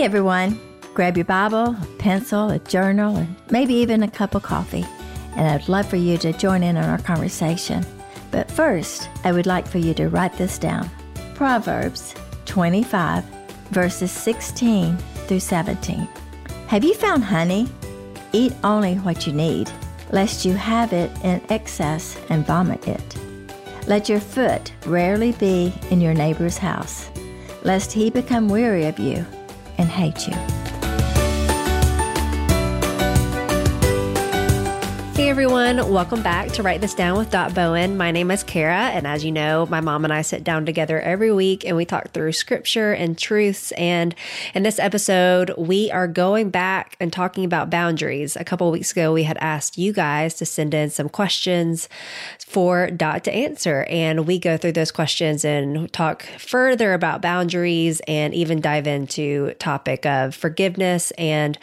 Hey 0.00 0.06
everyone, 0.06 0.58
grab 0.94 1.18
your 1.18 1.26
Bible, 1.26 1.76
a 1.76 1.86
pencil, 1.98 2.48
a 2.48 2.58
journal, 2.58 3.18
and 3.18 3.36
maybe 3.50 3.74
even 3.74 4.02
a 4.02 4.10
cup 4.10 4.34
of 4.34 4.42
coffee. 4.42 4.86
And 5.36 5.46
I'd 5.46 5.68
love 5.68 5.86
for 5.86 5.96
you 5.96 6.16
to 6.16 6.32
join 6.32 6.62
in 6.62 6.78
on 6.78 6.88
our 6.88 6.96
conversation. 6.96 7.84
But 8.30 8.50
first, 8.50 9.10
I 9.24 9.32
would 9.32 9.44
like 9.44 9.66
for 9.68 9.76
you 9.76 9.92
to 9.92 10.08
write 10.08 10.32
this 10.38 10.56
down 10.56 10.88
Proverbs 11.34 12.14
25, 12.46 13.22
verses 13.72 14.10
16 14.10 14.96
through 14.96 15.40
17. 15.40 16.08
Have 16.68 16.82
you 16.82 16.94
found 16.94 17.22
honey? 17.22 17.68
Eat 18.32 18.54
only 18.64 18.94
what 19.00 19.26
you 19.26 19.34
need, 19.34 19.70
lest 20.12 20.46
you 20.46 20.54
have 20.54 20.94
it 20.94 21.10
in 21.22 21.42
excess 21.50 22.16
and 22.30 22.46
vomit 22.46 22.88
it. 22.88 23.16
Let 23.86 24.08
your 24.08 24.20
foot 24.20 24.72
rarely 24.86 25.32
be 25.32 25.74
in 25.90 26.00
your 26.00 26.14
neighbor's 26.14 26.56
house, 26.56 27.10
lest 27.64 27.92
he 27.92 28.08
become 28.08 28.48
weary 28.48 28.86
of 28.86 28.98
you 28.98 29.26
and 29.80 29.88
hate 29.88 30.28
you. 30.28 30.59
Hey 35.20 35.28
everyone, 35.28 35.92
welcome 35.92 36.22
back 36.22 36.50
to 36.52 36.62
Write 36.62 36.80
This 36.80 36.94
Down 36.94 37.18
with 37.18 37.30
Dot 37.30 37.54
Bowen. 37.54 37.98
My 37.98 38.10
name 38.10 38.30
is 38.30 38.42
Kara, 38.42 38.88
and 38.88 39.06
as 39.06 39.22
you 39.22 39.30
know, 39.30 39.66
my 39.66 39.82
mom 39.82 40.04
and 40.04 40.14
I 40.14 40.22
sit 40.22 40.42
down 40.42 40.64
together 40.64 40.98
every 40.98 41.30
week 41.30 41.62
and 41.62 41.76
we 41.76 41.84
talk 41.84 42.12
through 42.12 42.32
scripture 42.32 42.94
and 42.94 43.18
truths. 43.18 43.70
And 43.72 44.14
in 44.54 44.62
this 44.62 44.78
episode, 44.78 45.52
we 45.58 45.90
are 45.90 46.08
going 46.08 46.48
back 46.48 46.96
and 47.00 47.12
talking 47.12 47.44
about 47.44 47.68
boundaries. 47.68 48.34
A 48.34 48.44
couple 48.44 48.70
weeks 48.70 48.92
ago, 48.92 49.12
we 49.12 49.24
had 49.24 49.36
asked 49.42 49.76
you 49.76 49.92
guys 49.92 50.32
to 50.36 50.46
send 50.46 50.72
in 50.72 50.88
some 50.88 51.10
questions 51.10 51.86
for 52.38 52.90
Dot 52.90 53.22
to 53.24 53.32
answer, 53.32 53.84
and 53.90 54.26
we 54.26 54.38
go 54.38 54.56
through 54.56 54.72
those 54.72 54.90
questions 54.90 55.44
and 55.44 55.92
talk 55.92 56.22
further 56.38 56.94
about 56.94 57.20
boundaries 57.20 58.00
and 58.08 58.32
even 58.32 58.62
dive 58.62 58.86
into 58.86 59.52
topic 59.58 60.06
of 60.06 60.34
forgiveness 60.34 61.10
and 61.18 61.58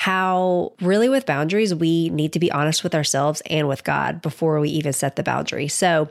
how 0.00 0.72
really 0.80 1.10
with 1.10 1.26
boundaries, 1.26 1.74
we 1.74 2.08
need 2.08 2.32
to 2.32 2.38
be 2.38 2.50
honest 2.50 2.82
with 2.82 2.94
ourselves 2.94 3.42
and 3.50 3.68
with 3.68 3.84
God 3.84 4.22
before 4.22 4.58
we 4.58 4.70
even 4.70 4.94
set 4.94 5.16
the 5.16 5.22
boundary. 5.22 5.68
So 5.68 6.08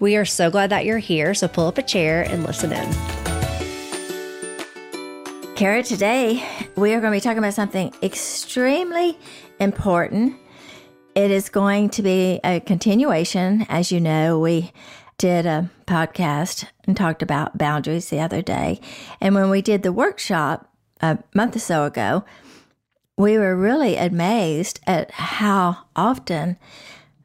we 0.00 0.16
are 0.16 0.24
so 0.24 0.50
glad 0.50 0.70
that 0.70 0.84
you're 0.84 0.98
here. 0.98 1.32
So 1.32 1.46
pull 1.46 1.68
up 1.68 1.78
a 1.78 1.84
chair 1.84 2.22
and 2.22 2.42
listen 2.42 2.72
in. 2.72 2.92
Kara, 5.54 5.84
today 5.84 6.44
we 6.74 6.94
are 6.94 7.00
going 7.00 7.12
to 7.12 7.16
be 7.16 7.20
talking 7.20 7.38
about 7.38 7.54
something 7.54 7.94
extremely 8.02 9.16
important. 9.60 10.34
It 11.14 11.30
is 11.30 11.48
going 11.48 11.90
to 11.90 12.02
be 12.02 12.40
a 12.42 12.58
continuation. 12.58 13.66
As 13.68 13.92
you 13.92 14.00
know, 14.00 14.40
we 14.40 14.72
did 15.16 15.46
a 15.46 15.70
podcast 15.86 16.66
and 16.88 16.96
talked 16.96 17.22
about 17.22 17.56
boundaries 17.56 18.10
the 18.10 18.18
other 18.18 18.42
day. 18.42 18.80
And 19.20 19.36
when 19.36 19.48
we 19.48 19.62
did 19.62 19.84
the 19.84 19.92
workshop 19.92 20.68
a 21.00 21.18
month 21.34 21.54
or 21.54 21.60
so 21.60 21.84
ago, 21.84 22.24
we 23.16 23.38
were 23.38 23.56
really 23.56 23.96
amazed 23.96 24.80
at 24.86 25.10
how 25.12 25.78
often 25.94 26.56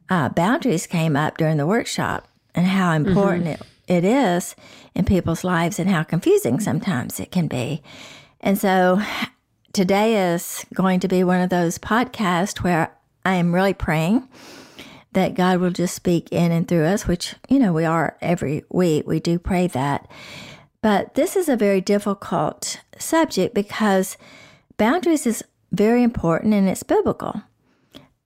uh, 0.08 0.28
boundaries 0.30 0.86
came 0.86 1.16
up 1.16 1.36
during 1.36 1.56
the 1.56 1.66
workshop 1.66 2.28
and 2.54 2.66
how 2.66 2.92
important 2.92 3.44
mm-hmm. 3.44 3.62
it, 3.92 4.04
it 4.04 4.04
is 4.04 4.56
in 4.94 5.04
people's 5.04 5.44
lives 5.44 5.78
and 5.78 5.90
how 5.90 6.02
confusing 6.02 6.60
sometimes 6.60 7.20
it 7.20 7.30
can 7.30 7.46
be. 7.46 7.82
And 8.40 8.58
so 8.58 9.00
today 9.72 10.34
is 10.34 10.64
going 10.74 11.00
to 11.00 11.08
be 11.08 11.24
one 11.24 11.40
of 11.40 11.50
those 11.50 11.78
podcasts 11.78 12.62
where 12.62 12.94
I 13.24 13.34
am 13.34 13.54
really 13.54 13.74
praying 13.74 14.28
that 15.12 15.34
God 15.34 15.60
will 15.60 15.70
just 15.70 15.94
speak 15.94 16.28
in 16.32 16.52
and 16.52 16.66
through 16.66 16.84
us, 16.84 17.06
which, 17.06 17.34
you 17.48 17.58
know, 17.58 17.72
we 17.72 17.84
are 17.84 18.16
every 18.22 18.64
week. 18.70 19.06
We 19.06 19.20
do 19.20 19.38
pray 19.38 19.66
that. 19.68 20.08
But 20.80 21.14
this 21.14 21.36
is 21.36 21.48
a 21.48 21.56
very 21.56 21.80
difficult 21.80 22.80
subject 22.98 23.54
because 23.54 24.16
boundaries 24.78 25.26
is 25.26 25.44
very 25.72 26.02
important 26.02 26.54
and 26.54 26.68
it's 26.68 26.82
biblical. 26.82 27.42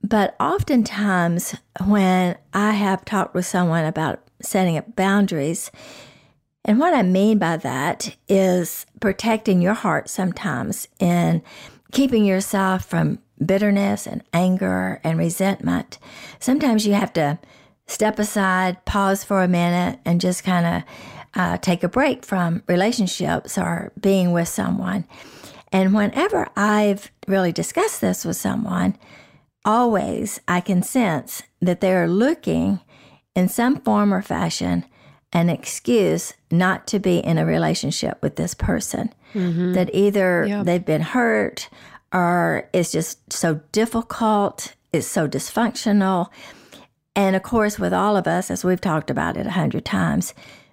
But 0.03 0.37
oftentimes, 0.39 1.57
when 1.85 2.37
I 2.53 2.73
have 2.73 3.05
talked 3.05 3.35
with 3.35 3.47
someone 3.47 3.85
about 3.85 4.21
setting 4.41 4.77
up 4.77 4.95
boundaries, 4.95 5.71
and 6.65 6.79
what 6.79 6.95
I 6.95 7.03
mean 7.03 7.39
by 7.39 7.57
that 7.59 8.17
is 8.29 8.87
protecting 9.01 9.63
your 9.63 9.75
heart 9.75 10.09
sometimes 10.09 10.89
and 11.01 11.43
keeping 11.93 12.25
yourself 12.25 12.85
from 12.85 13.21
bitterness 13.45 14.07
and 14.07 14.23
anger 14.33 15.01
and 15.05 15.19
resentment. 15.19 15.99
Sometimes 16.41 16.87
you 16.87 16.95
have 16.95 17.13
to 17.15 17.39
step 17.87 18.19
aside, 18.19 18.85
pause 18.85 19.23
for 19.23 19.43
a 19.43 19.49
minute, 19.49 20.01
and 20.05 20.21
just 20.21 20.45
kind 20.45 20.67
of 20.67 20.83
uh, 21.35 21.57
take 21.59 21.85
a 21.85 21.89
break 21.89 22.25
from 22.25 22.63
relationships 22.67 23.59
or 23.59 23.93
being 24.01 24.33
with 24.33 24.49
someone. 24.49 25.05
And 25.73 25.95
whenever 25.95 26.49
I've 26.57 27.11
really 27.27 27.53
discussed 27.53 28.01
this 28.01 28.25
with 28.25 28.37
someone, 28.37 28.97
always 29.65 30.41
I 30.47 30.61
can 30.61 30.83
sense 30.83 31.43
that 31.61 31.81
they're 31.81 32.09
looking 32.09 32.81
in 33.35 33.49
some 33.49 33.81
form 33.81 34.15
or 34.15 34.23
fashion 34.23 34.85
an 35.33 35.51
excuse 35.51 36.33
not 36.51 36.87
to 36.87 36.99
be 36.99 37.19
in 37.19 37.37
a 37.37 37.45
relationship 37.45 38.19
with 38.23 38.37
this 38.37 38.55
person. 38.55 39.13
Mm-hmm. 39.35 39.75
That 39.75 39.91
either 39.93 40.47
yep. 40.47 40.65
they've 40.65 40.85
been 40.85 41.03
hurt 41.03 41.69
or 42.13 42.71
it's 42.73 42.91
just 42.91 43.31
so 43.33 43.61
difficult, 43.73 44.75
it's 44.93 45.07
so 45.07 45.29
dysfunctional. 45.29 46.29
And 47.15 47.37
of 47.37 47.43
course, 47.43 47.79
with 47.79 47.93
all 47.93 48.17
of 48.17 48.27
us, 48.27 48.51
as 48.51 48.65
we've 48.65 48.81
talked 48.81 49.11
about 49.11 49.37
it 49.37 49.47
a 49.47 49.51
hundred 49.51 49.85
times, 49.85 50.33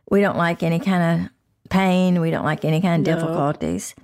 we 0.09 0.22
don't 0.22 0.38
like 0.38 0.64
any 0.64 0.80
kind 0.80 1.24
of 1.24 1.70
pain, 1.70 2.22
we 2.22 2.32
don't 2.32 2.46
like 2.46 2.64
any 2.64 2.80
kind 2.80 3.06
of 3.06 3.14
no. 3.14 3.20
difficulties. 3.20 3.96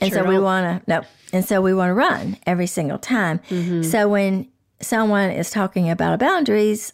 And 0.00 0.12
sure 0.12 0.22
so 0.22 0.28
we 0.28 0.38
want 0.38 0.84
to, 0.84 0.90
no. 0.90 1.02
And 1.32 1.44
so 1.44 1.60
we 1.60 1.74
want 1.74 1.90
to 1.90 1.94
run 1.94 2.36
every 2.46 2.66
single 2.66 2.98
time. 2.98 3.40
Mm-hmm. 3.50 3.82
So 3.82 4.08
when 4.08 4.48
someone 4.80 5.30
is 5.30 5.50
talking 5.50 5.90
about 5.90 6.18
boundaries, 6.18 6.92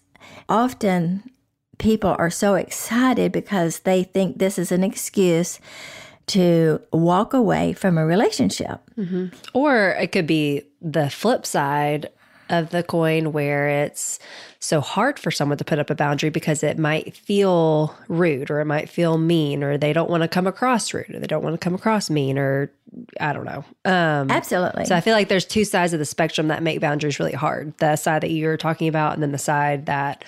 often 0.49 1.23
people 1.79 2.15
are 2.19 2.31
so 2.31 2.55
excited 2.55 3.33
because 3.33 3.81
they 3.81 4.05
think 4.05 4.39
this 4.39 4.59
is 4.59 4.73
an 4.73 4.85
excuse 4.85 5.59
to 6.29 6.81
walk 6.93 7.35
away 7.35 7.73
from 7.73 7.99
a 7.99 8.07
relationship. 8.07 8.81
Mm-hmm. 8.97 9.27
Or 9.53 9.91
it 9.91 10.13
could 10.13 10.27
be 10.27 10.63
the 10.81 11.11
flip 11.11 11.45
side 11.45 12.11
of 12.53 12.71
the 12.71 12.83
coin 12.83 13.33
where 13.33 13.69
it's 13.69 14.19
so 14.61 14.81
hard 14.81 15.19
for 15.19 15.31
someone 15.31 15.59
to 15.59 15.65
put 15.65 15.79
up 15.79 15.91
a 15.91 15.95
boundary 15.95 16.31
because 16.31 16.63
it 16.63 16.79
might 16.79 17.17
feel 17.17 17.97
rude 18.09 18.51
or 18.51 18.61
it 18.61 18.67
might 18.67 18.89
feel 18.89 19.19
mean 19.19 19.65
or 19.65 19.77
they 19.77 19.93
don't 19.93 20.11
want 20.11 20.23
to 20.23 20.29
come 20.29 20.47
across 20.47 20.95
rude 20.95 21.11
or 21.11 21.19
they 21.19 21.27
don't 21.27 21.43
want 21.43 21.55
to 21.55 21.59
come 21.59 21.75
across 21.75 22.11
mean 22.11 22.39
or 22.39 22.71
I 23.19 23.33
don't 23.33 23.47
know. 23.47 23.65
Um, 23.87 24.31
Absolutely. 24.31 24.85
So 24.85 24.95
I 24.95 25.01
feel 25.01 25.15
like 25.15 25.29
there's 25.29 25.47
two 25.47 25.65
sides 25.65 25.95
of 25.95 25.99
the 25.99 26.05
spectrum 26.05 26.49
that 26.49 26.63
make 26.63 26.81
boundaries 26.81 27.19
really 27.19 27.33
hard. 27.33 27.77
The 27.79 27.97
side 27.97 28.23
that 28.23 28.31
you're 28.31 28.59
talking 28.59 28.87
about, 28.87 29.15
and 29.15 29.23
then 29.23 29.33
the 29.33 29.39
side 29.39 29.87
that 29.87 30.25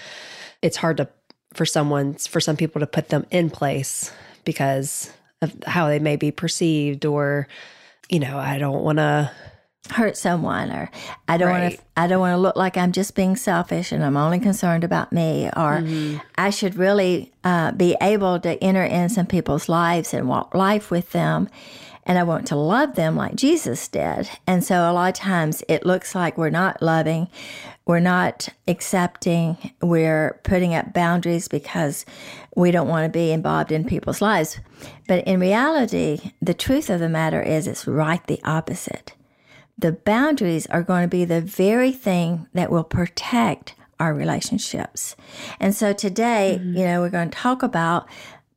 it's 0.63 0.79
hard 0.79 0.97
to 0.97 1.09
for 1.53 1.67
someone 1.67 2.15
for 2.15 2.41
some 2.41 2.57
people 2.57 2.81
to 2.81 2.87
put 2.87 3.11
them 3.11 3.27
in 3.31 3.51
place 3.51 4.11
because 4.45 5.13
of 5.43 5.55
how 5.67 5.89
they 5.89 5.99
may 5.99 6.17
be 6.17 6.31
perceived 6.31 7.05
or 7.05 7.47
you 8.09 8.19
know 8.19 8.39
I 8.39 8.59
don't 8.59 8.83
want 8.83 8.99
to 8.99 9.31
hurt 9.91 10.17
someone 10.17 10.71
or 10.71 10.91
I 11.29 11.37
don't 11.37 11.49
right. 11.49 11.63
want 11.63 11.75
to 11.75 11.81
I 11.97 12.07
don't 12.07 12.21
want 12.21 12.33
to 12.33 12.39
look 12.39 12.57
like 12.57 12.77
I'm 12.77 12.93
just 12.93 13.15
being 13.15 13.37
selfish 13.37 13.93
and 13.93 14.03
I'm 14.03 14.17
only 14.17 14.41
concerned 14.41 14.83
about 14.83 15.13
me 15.13 15.47
or 15.49 15.81
mm-hmm. 15.81 16.19
I 16.37 16.51
should 16.51 16.77
really 16.77 17.33
uh, 17.45 17.73
be 17.73 17.97
able 18.01 18.41
to 18.41 18.63
enter 18.65 18.83
in 18.83 19.11
some 19.11 19.27
people's 19.27 19.69
lives 19.69 20.15
and 20.15 20.27
walk 20.27 20.55
life 20.55 20.91
with 20.91 21.13
them 21.13 21.49
and 22.07 22.19
I 22.19 22.23
want 22.23 22.47
to 22.49 22.57
love 22.57 22.97
them 22.97 23.17
like 23.17 23.35
Jesus 23.35 23.89
did. 23.89 24.29
And 24.47 24.63
so 24.63 24.91
a 24.91 24.93
lot 24.93 25.09
of 25.09 25.15
times 25.15 25.63
it 25.69 25.87
looks 25.87 26.15
like 26.15 26.37
we're 26.37 26.51
not 26.51 26.83
loving, 26.83 27.29
we're 27.87 28.01
not 28.01 28.49
accepting, 28.69 29.73
we're 29.81 30.41
putting 30.45 30.75
up 30.75 30.93
boundaries 30.93 31.49
because 31.49 32.05
we 32.57 32.71
don't 32.71 32.89
want 32.89 33.05
to 33.05 33.19
be 33.19 33.33
involved 33.33 33.73
in 33.73 33.85
people's 33.85 34.21
lives. 34.21 34.59
But 35.09 35.27
in 35.27 35.41
reality, 35.41 36.33
the 36.43 36.55
truth 36.55 36.91
of 36.91 37.01
the 37.01 37.09
matter 37.09 37.43
is 37.43 37.67
it's 37.67 37.87
right 37.87 38.27
the 38.27 38.41
opposite 38.45 39.15
the 39.77 39.93
boundaries 39.93 40.67
are 40.67 40.83
going 40.83 41.03
to 41.03 41.09
be 41.09 41.25
the 41.25 41.41
very 41.41 41.93
thing 41.93 42.47
that 42.55 42.71
will 42.71 42.85
protect 42.85 43.75
our 44.01 44.15
relationships. 44.15 45.17
And 45.61 45.75
so 45.75 45.93
today, 45.93 46.59
mm-hmm. 46.61 46.77
you 46.77 46.85
know, 46.85 47.01
we're 47.01 47.11
going 47.11 47.31
to 47.31 47.37
talk 47.37 47.63
about 47.63 48.09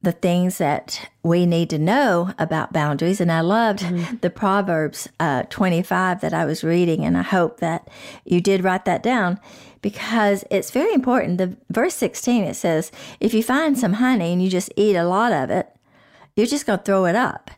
the 0.01 0.11
things 0.11 0.59
that 0.59 1.09
we 1.23 1.45
need 1.45 1.69
to 1.71 1.79
know 1.79 2.33
about 2.37 2.71
boundaries. 2.71 3.19
And 3.19 3.31
I 3.31 3.41
loved 3.41 3.79
mm-hmm. 3.79 4.17
the 4.21 4.29
Proverbs 4.29 5.09
uh, 5.19 5.43
25 5.49 6.21
that 6.21 6.33
I 6.33 6.45
was 6.45 6.63
reading, 6.63 7.03
and 7.03 7.17
I 7.17 7.23
hope 7.23 7.59
that 7.59 7.87
you 8.23 8.39
did 8.39 8.63
write 8.63 8.85
that 8.85 9.01
down 9.01 9.39
because 9.81 10.43
it's 10.51 10.71
very 10.71 10.93
important. 10.93 11.39
The 11.39 11.57
verse 11.69 11.95
16 11.95 12.43
it 12.43 12.55
says, 12.55 12.91
"If 13.19 13.33
you 13.33 13.41
find 13.41 13.77
some 13.77 13.93
honey 13.93 14.33
and 14.33 14.41
you 14.41 14.49
just 14.49 14.71
eat 14.75 14.95
a 14.95 15.03
lot 15.03 15.33
of 15.33 15.49
it, 15.49 15.75
you're 16.35 16.45
just 16.45 16.65
going 16.65 16.79
to 16.79 16.85
throw 16.85 17.05
it 17.05 17.15
up." 17.15 17.49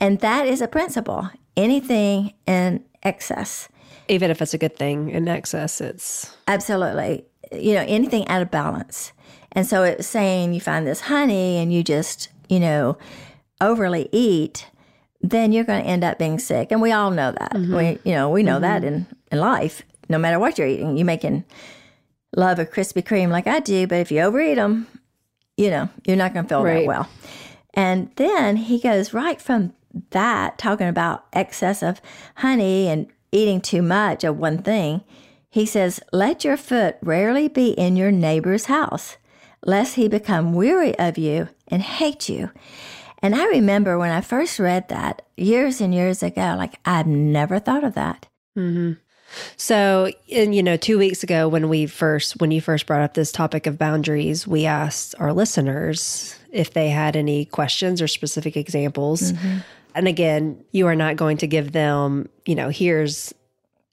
And 0.00 0.20
that 0.20 0.46
is 0.46 0.60
a 0.60 0.68
principle. 0.68 1.30
Anything 1.56 2.34
in 2.46 2.84
excess. 3.06 3.68
Even 4.08 4.30
if 4.30 4.40
it's 4.42 4.54
a 4.54 4.58
good 4.58 4.76
thing 4.76 5.10
in 5.10 5.28
excess, 5.28 5.80
it's. 5.80 6.36
Absolutely. 6.46 7.24
You 7.52 7.74
know, 7.74 7.84
anything 7.86 8.26
out 8.28 8.42
of 8.42 8.50
balance. 8.50 9.12
And 9.52 9.66
so 9.66 9.82
it's 9.82 10.06
saying 10.06 10.52
you 10.52 10.60
find 10.60 10.86
this 10.86 11.02
honey 11.02 11.56
and 11.56 11.72
you 11.72 11.82
just, 11.82 12.28
you 12.48 12.60
know, 12.60 12.98
overly 13.60 14.08
eat, 14.12 14.66
then 15.22 15.52
you're 15.52 15.64
going 15.64 15.82
to 15.82 15.88
end 15.88 16.04
up 16.04 16.18
being 16.18 16.38
sick. 16.38 16.70
And 16.70 16.82
we 16.82 16.92
all 16.92 17.10
know 17.10 17.32
that. 17.32 17.52
Mm-hmm. 17.52 17.74
We, 17.74 17.98
you 18.04 18.14
know, 18.14 18.28
we 18.28 18.42
know 18.42 18.60
that 18.60 18.82
mm-hmm. 18.82 18.94
in, 18.94 19.06
in 19.32 19.40
life. 19.40 19.82
No 20.08 20.18
matter 20.18 20.38
what 20.38 20.58
you're 20.58 20.68
eating, 20.68 20.96
you 20.96 21.04
may 21.04 21.16
can 21.16 21.44
love 22.36 22.58
a 22.58 22.66
Krispy 22.66 23.02
Kreme 23.02 23.30
like 23.30 23.46
I 23.46 23.60
do, 23.60 23.86
but 23.86 23.96
if 23.96 24.12
you 24.12 24.20
overeat 24.20 24.56
them, 24.56 24.86
you 25.56 25.70
know, 25.70 25.88
you're 26.06 26.16
not 26.16 26.34
going 26.34 26.44
to 26.44 26.48
feel 26.48 26.62
that 26.62 26.84
well. 26.84 27.08
And 27.74 28.10
then 28.16 28.56
he 28.56 28.78
goes 28.78 29.12
right 29.12 29.40
from 29.40 29.72
that, 30.10 30.58
talking 30.58 30.88
about 30.88 31.26
excess 31.32 31.82
of 31.82 32.00
honey 32.36 32.88
and 32.88 33.06
eating 33.32 33.60
too 33.60 33.82
much 33.82 34.24
of 34.24 34.38
one 34.38 34.58
thing. 34.58 35.02
He 35.50 35.66
says, 35.66 36.00
Let 36.12 36.44
your 36.44 36.56
foot 36.56 36.96
rarely 37.02 37.48
be 37.48 37.70
in 37.70 37.96
your 37.96 38.10
neighbor's 38.10 38.66
house, 38.66 39.16
lest 39.64 39.94
he 39.94 40.08
become 40.08 40.52
weary 40.52 40.98
of 40.98 41.18
you 41.18 41.48
and 41.68 41.82
hate 41.82 42.28
you. 42.28 42.50
And 43.22 43.34
I 43.34 43.46
remember 43.46 43.98
when 43.98 44.10
I 44.10 44.20
first 44.20 44.58
read 44.58 44.88
that 44.88 45.22
years 45.36 45.80
and 45.80 45.94
years 45.94 46.22
ago, 46.22 46.54
like 46.56 46.78
I've 46.84 47.06
never 47.06 47.58
thought 47.58 47.84
of 47.84 47.94
that. 47.94 48.26
Mm-hmm. 48.56 48.92
So, 49.56 50.10
and 50.30 50.54
you 50.54 50.62
know, 50.62 50.76
two 50.76 50.98
weeks 50.98 51.22
ago 51.22 51.48
when 51.48 51.68
we 51.68 51.86
first, 51.86 52.40
when 52.40 52.50
you 52.50 52.60
first 52.60 52.86
brought 52.86 53.02
up 53.02 53.14
this 53.14 53.32
topic 53.32 53.66
of 53.66 53.78
boundaries, 53.78 54.46
we 54.46 54.66
asked 54.66 55.14
our 55.18 55.32
listeners 55.32 56.38
if 56.52 56.72
they 56.72 56.88
had 56.88 57.16
any 57.16 57.44
questions 57.44 58.00
or 58.00 58.08
specific 58.08 58.56
examples. 58.56 59.32
And 59.96 60.08
again, 60.08 60.64
you 60.72 60.86
are 60.86 60.94
not 60.94 61.16
going 61.16 61.38
to 61.38 61.46
give 61.46 61.72
them, 61.72 62.28
you 62.44 62.54
know, 62.54 62.68
here's 62.68 63.34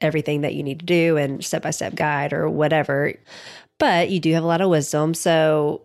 everything 0.02 0.42
that 0.42 0.54
you 0.54 0.64
need 0.64 0.80
to 0.80 0.86
do 0.86 1.18
and 1.18 1.44
step 1.44 1.64
by 1.64 1.72
step 1.72 1.96
guide 1.96 2.34
or 2.34 2.50
whatever. 2.50 3.14
But 3.80 4.10
you 4.10 4.20
do 4.20 4.34
have 4.34 4.44
a 4.44 4.48
lot 4.48 4.62
of 4.62 4.70
wisdom. 4.70 5.14
So, 5.14 5.82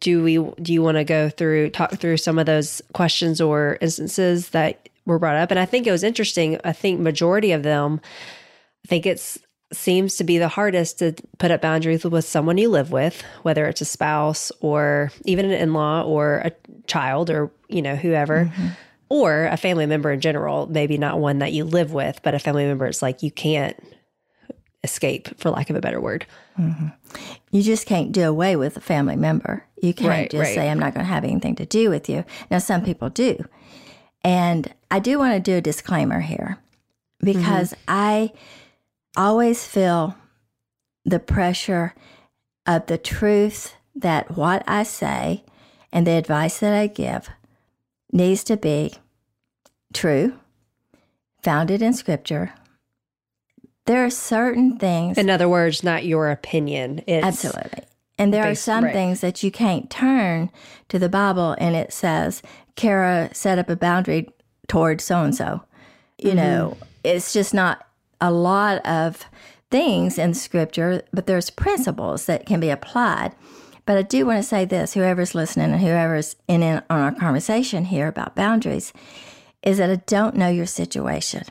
do 0.00 0.22
we 0.22 0.36
do 0.62 0.72
you 0.72 0.82
want 0.82 0.96
to 0.96 1.04
go 1.04 1.28
through 1.28 1.68
talk 1.70 1.92
through 1.96 2.16
some 2.16 2.38
of 2.38 2.46
those 2.46 2.80
questions 2.94 3.38
or 3.40 3.76
instances 3.82 4.48
that 4.50 4.88
were 5.04 5.18
brought 5.18 5.36
up 5.36 5.50
and 5.50 5.60
i 5.60 5.66
think 5.66 5.86
it 5.86 5.90
was 5.90 6.02
interesting 6.02 6.58
i 6.64 6.72
think 6.72 6.98
majority 6.98 7.52
of 7.52 7.62
them 7.62 8.00
I 8.84 8.88
think 8.88 9.06
it's 9.06 9.38
seems 9.72 10.16
to 10.16 10.24
be 10.24 10.38
the 10.38 10.48
hardest 10.48 10.98
to 11.00 11.14
put 11.38 11.50
up 11.50 11.62
boundaries 11.62 12.04
with 12.04 12.24
someone 12.24 12.58
you 12.58 12.68
live 12.68 12.92
with, 12.92 13.24
whether 13.42 13.66
it's 13.66 13.80
a 13.80 13.84
spouse 13.84 14.52
or 14.60 15.10
even 15.24 15.46
an 15.46 15.52
in-law 15.52 16.02
or 16.02 16.36
a 16.44 16.52
child 16.86 17.30
or, 17.30 17.50
you 17.68 17.82
know, 17.82 17.96
whoever. 17.96 18.44
Mm-hmm. 18.44 18.68
Or 19.08 19.44
a 19.46 19.56
family 19.56 19.86
member 19.86 20.10
in 20.10 20.20
general, 20.20 20.66
maybe 20.66 20.98
not 20.98 21.20
one 21.20 21.38
that 21.38 21.52
you 21.52 21.64
live 21.64 21.92
with, 21.92 22.20
but 22.22 22.34
a 22.34 22.38
family 22.38 22.64
member 22.64 22.86
it's 22.86 23.02
like 23.02 23.22
you 23.22 23.30
can't 23.30 23.76
escape 24.82 25.28
for 25.38 25.50
lack 25.50 25.70
of 25.70 25.76
a 25.76 25.80
better 25.80 26.00
word. 26.00 26.26
Mm-hmm. 26.58 26.88
You 27.50 27.62
just 27.62 27.86
can't 27.86 28.12
do 28.12 28.28
away 28.28 28.54
with 28.54 28.76
a 28.76 28.80
family 28.80 29.16
member. 29.16 29.64
You 29.80 29.94
can't 29.94 30.08
Right, 30.08 30.30
just 30.30 30.40
right. 30.40 30.54
say, 30.54 30.70
I'm 30.70 30.78
not 30.78 30.94
going 30.94 31.04
to 31.04 31.12
have 31.12 31.24
anything 31.24 31.56
to 31.56 31.66
do 31.66 31.90
with 31.90 32.08
you. 32.08 32.24
Now, 32.50 32.58
some 32.58 32.84
people 32.84 33.08
do. 33.08 33.44
And 34.22 34.72
I 34.90 35.00
do 35.00 35.18
want 35.18 35.34
to 35.34 35.40
do 35.40 35.58
a 35.58 35.60
disclaimer 35.60 36.20
here 36.20 36.58
because 37.20 37.72
mm-hmm. 37.72 37.82
I 37.88 38.32
always 39.16 39.66
feel 39.66 40.16
the 41.04 41.18
pressure 41.18 41.94
of 42.66 42.86
the 42.86 42.98
truth 42.98 43.74
that 43.94 44.36
what 44.36 44.62
I 44.66 44.82
say 44.82 45.44
and 45.92 46.06
the 46.06 46.12
advice 46.12 46.58
that 46.58 46.74
I 46.74 46.86
give 46.86 47.28
needs 48.14 48.42
to 48.44 48.56
be 48.56 48.94
true, 49.92 50.38
founded 51.42 51.82
in 51.82 51.92
scripture. 51.92 52.54
There 53.86 54.02
are 54.04 54.10
certain 54.10 54.78
things 54.78 55.18
In 55.18 55.28
other 55.28 55.48
words, 55.48 55.84
not 55.84 56.06
your 56.06 56.30
opinion. 56.30 57.02
It's 57.06 57.26
Absolutely. 57.44 57.84
And 58.16 58.32
there 58.32 58.48
are 58.48 58.54
some 58.54 58.84
right. 58.84 58.92
things 58.94 59.20
that 59.20 59.42
you 59.42 59.50
can't 59.50 59.90
turn 59.90 60.50
to 60.88 60.98
the 60.98 61.08
Bible 61.10 61.54
and 61.58 61.74
it 61.76 61.92
says, 61.92 62.40
Kara 62.76 63.28
set 63.34 63.58
up 63.58 63.68
a 63.68 63.76
boundary 63.76 64.30
toward 64.68 65.00
so 65.00 65.22
and 65.22 65.34
so. 65.34 65.62
You 66.18 66.28
Mm-hmm. 66.30 66.36
know, 66.36 66.76
it's 67.02 67.32
just 67.32 67.52
not 67.52 67.86
a 68.20 68.30
lot 68.30 68.86
of 68.86 69.26
things 69.70 70.16
in 70.16 70.32
scripture, 70.32 71.02
but 71.12 71.26
there's 71.26 71.50
principles 71.50 72.26
that 72.26 72.46
can 72.46 72.60
be 72.60 72.70
applied. 72.70 73.34
But 73.86 73.98
I 73.98 74.02
do 74.02 74.24
want 74.26 74.38
to 74.38 74.48
say 74.48 74.64
this 74.64 74.94
whoever's 74.94 75.34
listening 75.34 75.72
and 75.72 75.80
whoever's 75.80 76.36
in, 76.48 76.62
in 76.62 76.82
on 76.88 77.00
our 77.00 77.14
conversation 77.14 77.86
here 77.86 78.08
about 78.08 78.34
boundaries 78.34 78.92
is 79.62 79.78
that 79.78 79.90
I 79.90 79.96
don't 79.96 80.36
know 80.36 80.48
your 80.48 80.66
situation. 80.66 81.44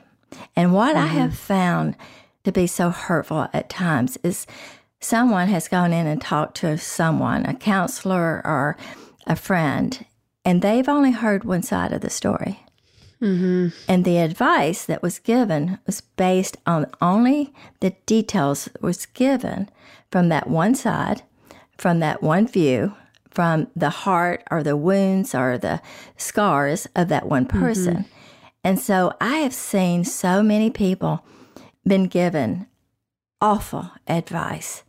And 0.56 0.74
what 0.74 0.96
I 0.96 1.08
mm-hmm. 1.08 1.18
have 1.18 1.38
found 1.38 1.96
to 2.44 2.52
be 2.52 2.68
so 2.68 2.90
hurtful 2.90 3.48
at 3.54 3.70
times 3.70 4.18
is 4.24 4.46
someone 5.00 5.48
has 5.48 5.68
gone 5.68 5.94
in 5.94 6.08
and 6.08 6.22
talked 6.22 6.58
to 6.58 6.78
someone, 6.78 7.46
a 7.46 7.54
counselor 7.54 8.42
or 8.46 8.78
a 9.28 9.36
friend, 9.36 10.06
and 10.46 10.62
they've 10.62 10.90
only 10.90 11.12
heard 11.12 11.44
one 11.44 11.64
side 11.64 11.94
of 11.94 12.02
the 12.02 12.10
story. 12.10 12.60
Mm-hmm. 13.22 13.70
And 13.88 14.04
the 14.04 14.18
advice 14.18 14.86
that 14.86 15.02
was 15.02 15.20
given 15.20 15.80
was 15.86 16.02
based 16.02 16.58
on 16.66 16.88
only 17.02 17.54
the 17.80 17.92
details 18.06 18.66
that 18.66 18.82
was 18.82 19.06
given 19.06 19.70
from 20.12 20.28
that 20.30 20.50
one 20.50 20.76
side, 20.76 21.24
from 21.78 22.00
that 22.00 22.22
one 22.22 22.48
view, 22.48 22.96
from 23.30 23.68
the 23.76 23.90
heart 23.90 24.44
or 24.52 24.64
the 24.64 24.78
wounds 24.78 25.34
or 25.34 25.58
the 25.58 25.82
scars 26.18 26.88
of 26.96 27.08
that 27.10 27.28
one 27.28 27.46
mm-hmm. 27.46 27.60
person. 27.60 28.06
And 28.64 28.80
so 28.80 29.14
I 29.20 29.38
have 29.38 29.54
seen 29.54 30.04
so 30.04 30.42
many 30.42 30.70
people 30.70 31.26
been 31.86 32.06
given 32.06 32.68
awful 33.42 33.92
advice. 34.08 34.84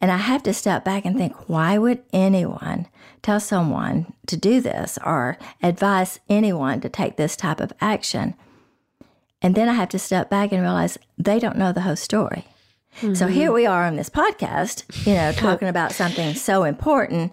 And 0.00 0.12
I 0.12 0.18
have 0.18 0.42
to 0.44 0.52
step 0.52 0.84
back 0.84 1.04
and 1.04 1.16
think, 1.16 1.48
why 1.48 1.78
would 1.78 2.02
anyone 2.12 2.86
tell 3.22 3.40
someone 3.40 4.12
to 4.26 4.36
do 4.36 4.60
this 4.60 4.98
or 5.04 5.38
advise 5.62 6.20
anyone 6.28 6.80
to 6.82 6.88
take 6.88 7.16
this 7.16 7.34
type 7.34 7.60
of 7.60 7.72
action? 7.80 8.34
And 9.42 9.54
then 9.54 9.68
I 9.68 9.72
have 9.72 9.88
to 9.90 9.98
step 9.98 10.30
back 10.30 10.52
and 10.52 10.62
realize 10.62 10.98
they 11.16 11.38
don't 11.40 11.56
know 11.56 11.72
the 11.72 11.80
whole 11.80 11.96
story. 11.96 12.46
So 13.00 13.06
mm-hmm. 13.06 13.28
here 13.28 13.52
we 13.52 13.64
are 13.64 13.84
on 13.84 13.94
this 13.94 14.10
podcast, 14.10 15.06
you 15.06 15.14
know, 15.14 15.30
talking 15.30 15.68
about 15.68 15.92
something 15.92 16.34
so 16.34 16.64
important. 16.64 17.32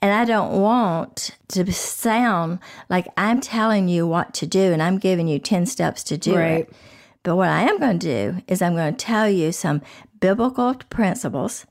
And 0.00 0.12
I 0.12 0.24
don't 0.24 0.60
want 0.60 1.36
to 1.48 1.70
sound 1.70 2.60
like 2.88 3.06
I'm 3.16 3.40
telling 3.40 3.88
you 3.88 4.06
what 4.06 4.32
to 4.34 4.46
do 4.46 4.72
and 4.72 4.82
I'm 4.82 4.98
giving 4.98 5.28
you 5.28 5.38
10 5.38 5.66
steps 5.66 6.02
to 6.04 6.16
do 6.16 6.36
Right. 6.36 6.60
it. 6.60 6.74
But 7.22 7.36
what 7.36 7.50
I 7.50 7.62
am 7.62 7.78
going 7.78 7.98
to 7.98 8.06
do 8.06 8.42
is 8.48 8.62
I'm 8.62 8.74
going 8.74 8.94
to 8.94 9.04
tell 9.04 9.28
you 9.28 9.52
some 9.52 9.82
biblical 10.18 10.74
principles 10.88 11.66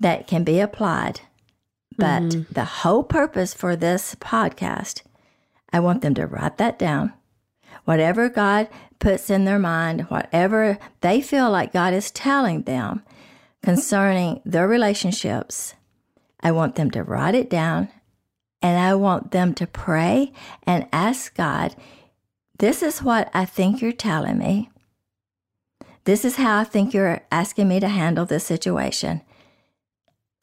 that 0.00 0.26
can 0.26 0.42
be 0.42 0.60
applied. 0.60 1.20
But 1.98 2.22
mm-hmm. 2.22 2.52
the 2.52 2.64
whole 2.64 3.04
purpose 3.04 3.52
for 3.52 3.76
this 3.76 4.14
podcast, 4.14 5.02
I 5.72 5.80
want 5.80 6.00
them 6.00 6.14
to 6.14 6.26
write 6.26 6.56
that 6.56 6.78
down. 6.78 7.12
Whatever 7.84 8.28
God 8.30 8.68
puts 9.00 9.30
in 9.30 9.44
their 9.44 9.58
mind, 9.58 10.02
whatever 10.02 10.78
they 11.00 11.20
feel 11.20 11.50
like 11.50 11.72
God 11.72 11.92
is 11.92 12.10
telling 12.10 12.62
them 12.62 13.02
concerning 13.62 14.40
their 14.44 14.68
relationships, 14.68 15.74
I 16.40 16.52
want 16.52 16.76
them 16.76 16.90
to 16.92 17.02
write 17.02 17.34
it 17.34 17.50
down 17.50 17.88
and 18.62 18.78
I 18.78 18.94
want 18.94 19.32
them 19.32 19.54
to 19.54 19.66
pray 19.66 20.32
and 20.64 20.86
ask 20.92 21.34
God, 21.34 21.74
this 22.58 22.82
is 22.82 23.02
what 23.02 23.30
I 23.34 23.46
think 23.46 23.80
you're 23.80 23.92
telling 23.92 24.38
me. 24.38 24.70
This 26.04 26.24
is 26.24 26.36
how 26.36 26.58
I 26.58 26.64
think 26.64 26.94
you're 26.94 27.22
asking 27.32 27.68
me 27.68 27.80
to 27.80 27.88
handle 27.88 28.26
this 28.26 28.44
situation. 28.44 29.22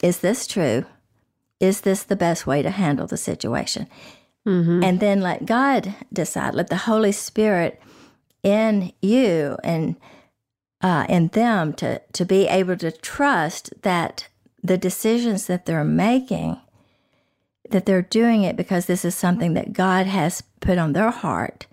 Is 0.01 0.19
this 0.19 0.47
true? 0.47 0.85
Is 1.59 1.81
this 1.81 2.03
the 2.03 2.15
best 2.15 2.45
way 2.45 2.61
to 2.61 2.69
handle 2.69 3.07
the 3.07 3.17
situation? 3.17 3.87
Mm-hmm. 4.47 4.83
And 4.83 4.99
then 4.99 5.21
let 5.21 5.45
God 5.45 5.93
decide. 6.13 6.55
Let 6.55 6.69
the 6.69 6.77
Holy 6.77 7.11
Spirit 7.11 7.81
in 8.43 8.93
you 9.01 9.57
and 9.63 9.95
uh, 10.81 11.05
in 11.09 11.27
them 11.29 11.73
to, 11.73 12.01
to 12.13 12.25
be 12.25 12.47
able 12.47 12.77
to 12.77 12.91
trust 12.91 13.73
that 13.81 14.27
the 14.63 14.77
decisions 14.77 15.47
that 15.47 15.65
they're 15.65 15.83
making, 15.83 16.59
that 17.69 17.85
they're 17.85 18.01
doing 18.01 18.43
it 18.43 18.55
because 18.55 18.85
this 18.85 19.03
is 19.03 19.15
something 19.15 19.53
that 19.53 19.73
God 19.73 20.05
has 20.05 20.43
put 20.59 20.77
on 20.77 20.93
their 20.93 21.11
heart 21.11 21.67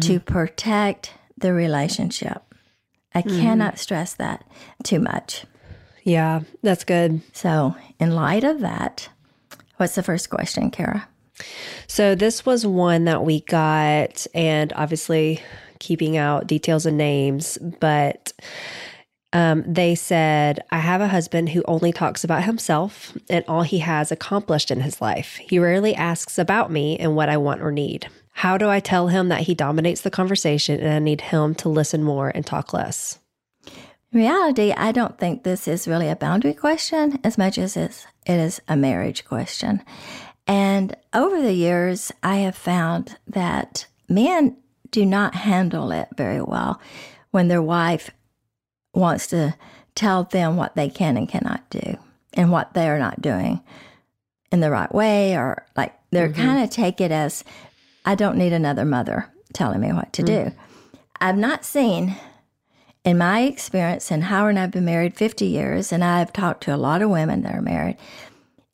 to 0.00 0.20
protect 0.20 1.14
the 1.38 1.54
relationship. 1.54 2.42
I 3.14 3.22
cannot 3.22 3.78
stress 3.78 4.12
that 4.14 4.44
too 4.84 5.00
much. 5.00 5.46
Yeah, 6.04 6.40
that's 6.62 6.84
good. 6.84 7.22
So, 7.32 7.74
in 7.98 8.14
light 8.14 8.44
of 8.44 8.60
that, 8.60 9.08
what's 9.78 9.94
the 9.94 10.02
first 10.02 10.28
question, 10.28 10.70
Kara? 10.70 11.08
So 11.86 12.14
this 12.14 12.44
was 12.44 12.66
one 12.66 13.04
that 13.04 13.24
we 13.24 13.40
got, 13.40 14.26
and 14.34 14.72
obviously 14.74 15.40
keeping 15.80 16.16
out 16.16 16.46
details 16.46 16.86
and 16.86 16.96
names, 16.96 17.58
but 17.80 18.32
um, 19.32 19.64
they 19.66 19.94
said, 19.94 20.60
I 20.70 20.78
have 20.78 21.00
a 21.00 21.08
husband 21.08 21.50
who 21.50 21.62
only 21.66 21.92
talks 21.92 22.24
about 22.24 22.44
himself 22.44 23.16
and 23.28 23.44
all 23.46 23.62
he 23.62 23.78
has 23.78 24.10
accomplished 24.10 24.70
in 24.70 24.80
his 24.80 25.00
life. 25.00 25.36
He 25.36 25.58
rarely 25.58 25.94
asks 25.94 26.38
about 26.38 26.70
me 26.70 26.98
and 26.98 27.14
what 27.14 27.28
I 27.28 27.36
want 27.36 27.62
or 27.62 27.70
need. 27.70 28.08
How 28.32 28.58
do 28.58 28.68
I 28.68 28.80
tell 28.80 29.08
him 29.08 29.28
that 29.28 29.42
he 29.42 29.54
dominates 29.54 30.00
the 30.00 30.10
conversation 30.10 30.80
and 30.80 30.94
I 30.94 30.98
need 30.98 31.20
him 31.20 31.54
to 31.56 31.68
listen 31.68 32.02
more 32.02 32.32
and 32.34 32.44
talk 32.44 32.72
less? 32.72 33.18
In 34.12 34.18
reality, 34.18 34.72
I 34.72 34.90
don't 34.90 35.18
think 35.18 35.44
this 35.44 35.68
is 35.68 35.86
really 35.86 36.08
a 36.08 36.16
boundary 36.16 36.54
question 36.54 37.20
as 37.22 37.38
much 37.38 37.58
as 37.58 37.76
it 37.76 38.06
is 38.26 38.60
a 38.66 38.76
marriage 38.76 39.24
question. 39.24 39.82
And 40.48 40.96
over 41.14 41.40
the 41.40 41.52
years, 41.52 42.10
I 42.24 42.36
have 42.36 42.56
found 42.56 43.16
that 43.28 43.86
men 44.08 44.56
do 44.90 45.06
not 45.06 45.34
handle 45.34 45.92
it 45.92 46.08
very 46.16 46.40
well 46.40 46.80
when 47.30 47.48
their 47.48 47.62
wife 47.62 48.10
wants 48.94 49.26
to 49.28 49.54
tell 49.94 50.24
them 50.24 50.56
what 50.56 50.74
they 50.74 50.88
can 50.88 51.16
and 51.16 51.28
cannot 51.28 51.68
do 51.70 51.96
and 52.34 52.50
what 52.50 52.74
they 52.74 52.88
are 52.88 52.98
not 52.98 53.22
doing 53.22 53.60
in 54.52 54.60
the 54.60 54.70
right 54.70 54.92
way 54.94 55.36
or 55.36 55.64
like 55.76 55.94
they're 56.10 56.28
mm-hmm. 56.28 56.42
kind 56.42 56.64
of 56.64 56.70
take 56.70 57.00
it 57.00 57.12
as 57.12 57.44
I 58.04 58.14
don't 58.14 58.38
need 58.38 58.52
another 58.52 58.84
mother 58.84 59.28
telling 59.52 59.80
me 59.80 59.92
what 59.92 60.12
to 60.14 60.22
mm-hmm. 60.22 60.50
do. 60.50 60.56
I've 61.20 61.36
not 61.36 61.64
seen 61.64 62.16
in 63.04 63.18
my 63.18 63.42
experience, 63.42 64.10
and 64.10 64.24
Howard 64.24 64.50
and 64.50 64.58
I've 64.58 64.70
been 64.70 64.84
married 64.84 65.16
50 65.16 65.46
years, 65.46 65.92
and 65.92 66.04
I've 66.04 66.32
talked 66.32 66.62
to 66.64 66.74
a 66.74 66.76
lot 66.76 67.02
of 67.02 67.10
women 67.10 67.42
that 67.42 67.54
are 67.54 67.62
married. 67.62 67.96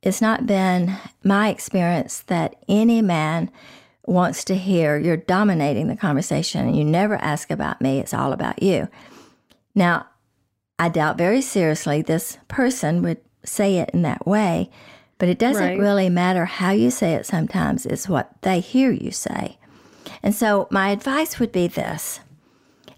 It's 0.03 0.21
not 0.21 0.47
been 0.47 0.97
my 1.25 1.49
experience 1.49 2.21
that 2.23 2.57
any 2.69 3.03
man 3.03 3.51
wants 4.07 4.45
to 4.45 4.57
hear 4.57 4.97
you're 4.97 5.17
dominating 5.17 5.89
the 5.89 5.97
conversation 5.97 6.67
and 6.67 6.77
you 6.77 6.85
never 6.85 7.17
ask 7.17 7.51
about 7.51 7.81
me, 7.81 7.99
it's 7.99 8.15
all 8.15 8.33
about 8.33 8.63
you. 8.63 8.89
Now, 9.75 10.07
I 10.79 10.89
doubt 10.89 11.19
very 11.19 11.41
seriously 11.41 12.03
this 12.03 12.39
person 12.49 13.03
would 13.03 13.19
say 13.45 13.79
it 13.79 13.91
in 13.91 14.03
that 14.03 14.27
way, 14.27 14.71
but 15.19 15.29
it 15.29 15.39
doesn't 15.39 15.63
right. 15.63 15.79
really 15.79 16.09
matter 16.09 16.45
how 16.45 16.71
you 16.71 16.91
say 16.91 17.15
it 17.15 17.27
sometimes, 17.27 17.87
it's 17.87 18.09
what 18.09 18.31
they 18.43 18.61
hear 18.61 18.91
you 18.91 19.11
say. 19.11 19.59
And 20.23 20.35
so, 20.35 20.69
my 20.71 20.91
advice 20.91 21.39
would 21.39 21.53
be 21.53 21.67
this, 21.67 22.21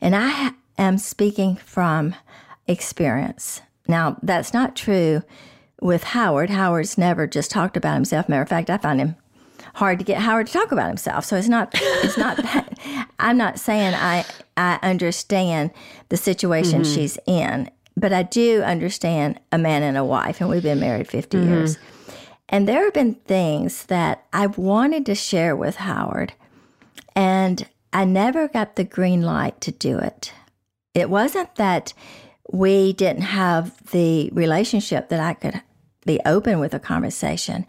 and 0.01 0.15
I 0.15 0.53
am 0.77 0.99
speaking 0.99 1.57
from 1.57 2.15
experience. 2.67 3.63
Now, 3.87 4.19
that's 4.23 4.53
not 4.53 4.77
true 4.77 5.23
with 5.81 6.05
Howard. 6.05 6.51
Howard's 6.51 6.99
never 6.99 7.27
just 7.27 7.51
talked 7.51 7.77
about 7.77 7.95
himself. 7.95 8.29
Matter 8.29 8.43
of 8.43 8.49
fact, 8.49 8.71
I 8.71 8.79
find 8.79 9.01
him 9.01 9.17
hard 9.79 10.01
to 10.01 10.05
get 10.05 10.19
Howard 10.19 10.49
to 10.49 10.53
talk 10.53 10.73
about 10.73 10.89
himself. 10.89 11.25
So 11.25 11.37
it's 11.37 11.49
not 11.49 11.71
it's 11.75 12.19
not 12.19 12.37
that 12.43 12.79
I'm 13.19 13.37
not 13.37 13.59
saying 13.59 13.95
I 13.95 14.25
I 14.57 14.79
understand 14.83 15.71
the 16.09 16.17
situation 16.17 16.83
mm-hmm. 16.83 16.95
she's 16.95 17.19
in, 17.27 17.71
but 17.97 18.13
I 18.13 18.25
do 18.25 18.63
understand 18.63 19.41
a 19.53 19.59
man 19.59 19.83
and 19.83 19.97
a 19.97 20.05
wife, 20.05 20.41
and 20.41 20.51
we've 20.51 20.63
been 20.63 20.81
married 20.81 21.09
50 21.09 21.39
mm-hmm. 21.39 21.49
years. 21.49 21.79
And 22.51 22.67
there 22.67 22.85
have 22.85 22.95
been 22.95 23.15
things 23.15 23.85
that 23.87 24.25
I've 24.33 24.57
wanted 24.57 25.05
to 25.07 25.15
share 25.15 25.55
with 25.55 25.77
Howard, 25.77 26.33
and 27.15 27.67
I 27.93 28.05
never 28.05 28.49
got 28.49 28.77
the 28.77 28.85
green 28.85 29.23
light 29.23 29.61
to 29.63 29.71
do 29.71 29.99
it. 29.99 30.33
It 30.95 31.11
wasn't 31.11 31.55
that 31.57 31.93
we 32.51 32.95
didn't 32.95 33.23
have 33.23 33.91
the 33.91 34.31
relationship 34.33 35.11
that 35.11 35.21
I 35.21 35.35
could 35.35 35.63
be 36.07 36.21
open 36.25 36.59
with 36.59 36.73
a 36.75 36.79
conversation. 36.79 37.67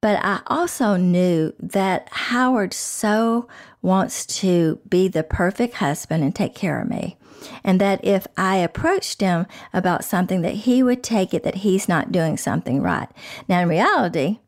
But 0.00 0.24
I 0.24 0.40
also 0.46 0.96
knew 0.96 1.54
that 1.58 2.08
Howard 2.10 2.72
so 2.72 3.48
wants 3.82 4.24
to 4.40 4.80
be 4.88 5.08
the 5.08 5.24
perfect 5.24 5.74
husband 5.74 6.22
and 6.22 6.34
take 6.34 6.54
care 6.54 6.80
of 6.80 6.88
me. 6.88 7.16
And 7.64 7.80
that 7.80 8.04
if 8.04 8.26
I 8.36 8.56
approached 8.56 9.20
him 9.20 9.46
about 9.72 10.04
something, 10.04 10.42
that 10.42 10.54
he 10.54 10.82
would 10.82 11.02
take 11.02 11.34
it 11.34 11.42
that 11.44 11.56
he's 11.56 11.88
not 11.88 12.12
doing 12.12 12.36
something 12.36 12.80
right. 12.80 13.08
Now, 13.48 13.60
in 13.60 13.68
reality, 13.68 14.40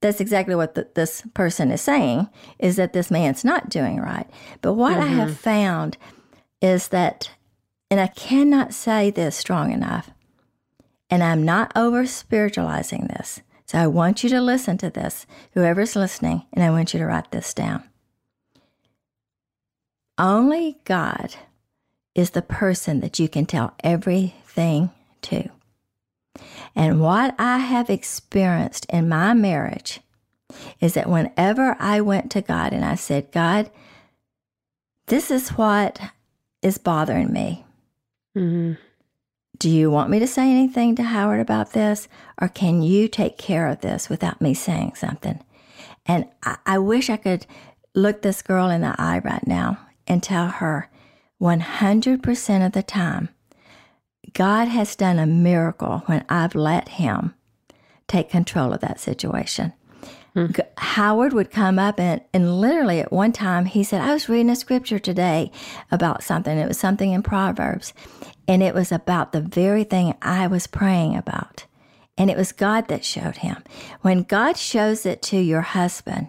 that's 0.00 0.20
exactly 0.20 0.54
what 0.54 0.74
the, 0.74 0.88
this 0.94 1.22
person 1.34 1.70
is 1.70 1.80
saying 1.80 2.28
is 2.58 2.76
that 2.76 2.92
this 2.92 3.10
man's 3.10 3.44
not 3.44 3.70
doing 3.70 4.00
right. 4.00 4.28
But 4.60 4.74
what 4.74 4.94
mm-hmm. 4.94 5.02
I 5.02 5.06
have 5.06 5.28
mm-hmm. 5.30 5.36
found 5.36 5.96
is 6.60 6.88
that, 6.88 7.30
and 7.90 8.00
I 8.00 8.08
cannot 8.08 8.74
say 8.74 9.10
this 9.10 9.36
strong 9.36 9.72
enough, 9.72 10.10
and 11.08 11.22
I'm 11.22 11.44
not 11.44 11.72
over 11.76 12.06
spiritualizing 12.06 13.06
this 13.06 13.42
so 13.72 13.78
I 13.78 13.86
want 13.86 14.22
you 14.22 14.28
to 14.28 14.40
listen 14.42 14.76
to 14.78 14.90
this, 14.90 15.26
whoever's 15.54 15.96
listening, 15.96 16.44
and 16.52 16.62
I 16.62 16.68
want 16.68 16.92
you 16.92 16.98
to 17.00 17.06
write 17.06 17.30
this 17.30 17.54
down. 17.54 17.82
Only 20.18 20.76
God 20.84 21.36
is 22.14 22.30
the 22.30 22.42
person 22.42 23.00
that 23.00 23.18
you 23.18 23.30
can 23.30 23.46
tell 23.46 23.72
everything 23.82 24.90
to. 25.22 25.48
And 26.76 27.00
what 27.00 27.34
I 27.38 27.56
have 27.60 27.88
experienced 27.88 28.84
in 28.90 29.08
my 29.08 29.32
marriage 29.32 30.00
is 30.78 30.92
that 30.92 31.08
whenever 31.08 31.74
I 31.80 32.02
went 32.02 32.30
to 32.32 32.42
God 32.42 32.74
and 32.74 32.84
I 32.84 32.96
said, 32.96 33.32
God, 33.32 33.70
this 35.06 35.30
is 35.30 35.48
what 35.48 35.98
is 36.60 36.76
bothering 36.76 37.32
me. 37.32 37.64
Mm-hmm. 38.36 38.74
Do 39.58 39.68
you 39.68 39.90
want 39.90 40.10
me 40.10 40.18
to 40.18 40.26
say 40.26 40.50
anything 40.50 40.96
to 40.96 41.02
Howard 41.02 41.40
about 41.40 41.72
this? 41.72 42.08
Or 42.40 42.48
can 42.48 42.82
you 42.82 43.06
take 43.06 43.38
care 43.38 43.68
of 43.68 43.80
this 43.80 44.08
without 44.08 44.40
me 44.40 44.54
saying 44.54 44.94
something? 44.96 45.42
And 46.06 46.26
I, 46.42 46.56
I 46.66 46.78
wish 46.78 47.10
I 47.10 47.16
could 47.16 47.46
look 47.94 48.22
this 48.22 48.42
girl 48.42 48.70
in 48.70 48.80
the 48.80 48.94
eye 48.98 49.20
right 49.22 49.46
now 49.46 49.78
and 50.06 50.22
tell 50.22 50.48
her 50.48 50.88
100% 51.40 52.66
of 52.66 52.72
the 52.72 52.82
time, 52.82 53.28
God 54.32 54.68
has 54.68 54.96
done 54.96 55.18
a 55.18 55.26
miracle 55.26 56.02
when 56.06 56.24
I've 56.28 56.54
let 56.54 56.88
Him 56.90 57.34
take 58.06 58.30
control 58.30 58.72
of 58.72 58.80
that 58.80 59.00
situation. 59.00 59.72
Hmm. 60.34 60.46
Howard 60.78 61.34
would 61.34 61.50
come 61.50 61.78
up 61.78 62.00
and, 62.00 62.22
and 62.32 62.60
literally 62.60 63.00
at 63.00 63.12
one 63.12 63.32
time 63.32 63.66
he 63.66 63.84
said, 63.84 64.00
I 64.00 64.14
was 64.14 64.30
reading 64.30 64.48
a 64.48 64.56
scripture 64.56 64.98
today 64.98 65.50
about 65.90 66.22
something. 66.22 66.56
It 66.56 66.68
was 66.68 66.78
something 66.78 67.12
in 67.12 67.22
Proverbs. 67.22 67.92
And 68.48 68.62
it 68.62 68.74
was 68.74 68.92
about 68.92 69.32
the 69.32 69.40
very 69.40 69.84
thing 69.84 70.14
I 70.20 70.46
was 70.46 70.66
praying 70.66 71.16
about. 71.16 71.66
And 72.18 72.30
it 72.30 72.36
was 72.36 72.52
God 72.52 72.88
that 72.88 73.04
showed 73.04 73.38
him. 73.38 73.62
When 74.02 74.22
God 74.22 74.56
shows 74.56 75.06
it 75.06 75.22
to 75.22 75.38
your 75.38 75.62
husband 75.62 76.28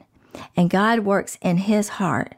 and 0.55 0.69
God 0.69 0.99
works 0.99 1.37
in 1.41 1.57
his 1.57 1.89
heart, 1.89 2.35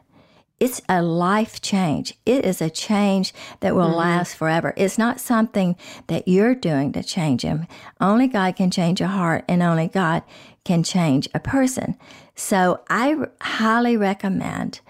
it's 0.58 0.80
a 0.88 1.02
life 1.02 1.60
change. 1.60 2.14
It 2.24 2.44
is 2.44 2.62
a 2.62 2.70
change 2.70 3.34
that 3.60 3.74
will 3.74 3.88
mm-hmm. 3.88 3.98
last 3.98 4.36
forever. 4.36 4.72
It's 4.76 4.96
not 4.96 5.20
something 5.20 5.76
that 6.06 6.26
you're 6.26 6.54
doing 6.54 6.92
to 6.92 7.02
change 7.02 7.42
him. 7.42 7.66
Only 8.00 8.26
God 8.26 8.56
can 8.56 8.70
change 8.70 9.02
a 9.02 9.08
heart, 9.08 9.44
and 9.48 9.62
only 9.62 9.88
God 9.88 10.22
can 10.64 10.82
change 10.82 11.28
a 11.34 11.40
person. 11.40 11.96
So 12.34 12.80
I 12.88 13.16
highly 13.42 13.98
recommend 13.98 14.80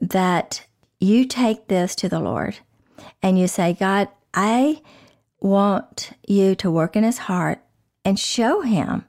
that 0.00 0.64
you 0.98 1.26
take 1.26 1.68
this 1.68 1.94
to 1.96 2.08
the 2.08 2.20
Lord 2.20 2.58
and 3.22 3.38
you 3.38 3.46
say, 3.46 3.74
God, 3.74 4.08
I 4.34 4.82
want 5.40 6.12
you 6.26 6.54
to 6.56 6.70
work 6.70 6.96
in 6.96 7.04
his 7.04 7.18
heart 7.18 7.60
and 8.04 8.18
show 8.18 8.60
him 8.60 9.04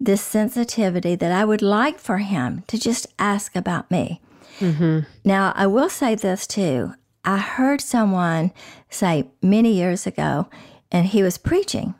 this 0.00 0.22
sensitivity 0.22 1.14
that 1.14 1.32
I 1.32 1.44
would 1.44 1.62
like 1.62 1.98
for 1.98 2.18
him 2.18 2.64
to 2.66 2.78
just 2.78 3.06
ask 3.18 3.54
about 3.54 3.90
me. 3.90 4.20
Mm-hmm. 4.58 5.00
Now, 5.24 5.52
I 5.54 5.66
will 5.66 5.88
say 5.88 6.14
this 6.14 6.46
too. 6.46 6.94
I 7.24 7.38
heard 7.38 7.80
someone 7.80 8.52
say 8.90 9.30
many 9.40 9.72
years 9.72 10.06
ago, 10.06 10.48
and 10.90 11.06
he 11.06 11.22
was 11.22 11.38
preaching, 11.38 11.94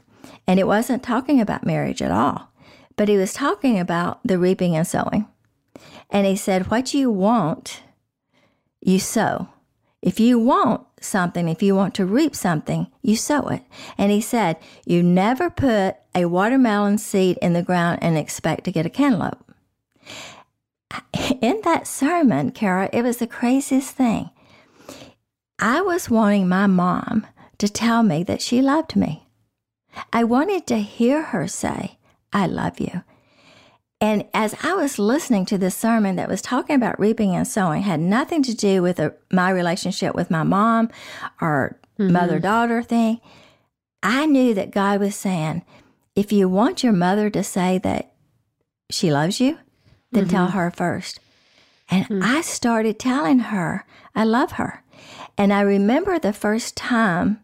and 0.47 0.59
it 0.59 0.67
wasn't 0.67 1.03
talking 1.03 1.41
about 1.41 1.65
marriage 1.65 2.03
at 2.03 2.11
all, 2.11 2.51
but 2.97 3.09
he 3.09 3.17
was 3.17 3.33
talking 3.33 3.79
about 3.79 4.21
the 4.25 4.39
reaping 4.39 4.75
and 4.75 4.87
sowing. 4.87 5.29
And 6.11 6.27
he 6.27 6.37
said, 6.37 6.71
What 6.71 6.93
you 6.93 7.11
want, 7.11 7.83
you 8.81 8.99
sow. 8.99 9.49
If 10.03 10.19
you 10.19 10.39
want 10.39 10.83
something, 11.05 11.49
if 11.49 11.63
you 11.63 11.75
want 11.75 11.95
to 11.95 12.07
reap 12.07 12.35
something, 12.35 12.87
you 13.03 13.17
sow 13.17 13.49
it. 13.49 13.63
And 13.97 14.11
he 14.11 14.21
said, 14.21 14.57
You 14.85 15.03
never 15.03 15.51
put 15.51 15.97
a 16.15 16.27
watermelon 16.27 16.99
seed 16.99 17.39
in 17.41 17.53
the 17.53 17.63
ground 17.63 17.99
and 18.03 18.17
expect 18.17 18.65
to 18.65 18.73
get 18.73 18.87
a 18.87 18.91
cantaloupe. 18.91 19.45
In 21.41 21.61
that 21.65 21.87
sermon, 21.87 22.51
Kara, 22.51 22.91
it 22.93 23.03
was 23.03 23.17
the 23.17 23.27
craziest 23.27 23.95
thing. 23.95 24.31
I 25.59 25.81
was 25.81 26.11
wanting 26.11 26.49
my 26.49 26.67
mom 26.67 27.27
to 27.59 27.69
tell 27.69 28.03
me 28.03 28.23
that 28.25 28.43
she 28.43 28.61
loved 28.61 28.97
me. 28.97 29.29
I 30.13 30.25
wanted 30.25 30.67
to 30.67 30.79
hear 30.79 31.23
her 31.23 31.47
say, 31.47 31.99
I 32.33 32.47
love 32.47 32.81
you. 32.81 33.05
And 34.03 34.25
as 34.35 34.57
I 34.65 34.75
was 34.75 34.99
listening 34.99 35.47
to 35.47 35.57
this 35.57 35.77
sermon 35.77 36.17
that 36.17 36.29
was 36.29 36.43
talking 36.43 36.75
about 36.75 36.99
reaping 36.99 37.37
and 37.37 37.47
sowing, 37.47 37.83
had 37.83 38.01
nothing 38.01 38.43
to 38.43 38.53
do 38.53 38.83
with 38.83 38.99
a, 38.99 39.15
my 39.31 39.49
relationship 39.49 40.17
with 40.17 40.29
my 40.29 40.43
mom 40.43 40.91
or 41.41 41.79
mm-hmm. 41.97 42.13
mother 42.13 42.41
daughter 42.41 42.83
thing. 42.83 43.21
I 44.03 44.27
knew 44.27 44.55
that 44.55 44.73
God 44.73 44.99
was 44.99 45.15
saying, 45.15 45.65
if 46.17 46.33
you 46.33 46.49
want 46.49 46.83
your 46.83 46.93
mother 46.93 47.31
to 47.31 47.45
say 47.45 47.79
that 47.79 48.13
she 48.91 49.13
loves 49.13 49.41
you, 49.41 49.59
then 50.11 50.25
mm-hmm. 50.25 50.35
tell 50.35 50.49
her 50.49 50.73
first. 50.73 51.21
And 51.89 52.05
mm-hmm. 52.07 52.23
I 52.25 52.41
started 52.41 52.99
telling 52.99 53.39
her 53.39 53.87
I 54.17 54.25
love 54.25 54.53
her. 54.53 54.83
And 55.39 55.53
I 55.53 55.61
remember 55.61 56.19
the 56.19 56.33
first 56.33 56.77
time 56.77 57.41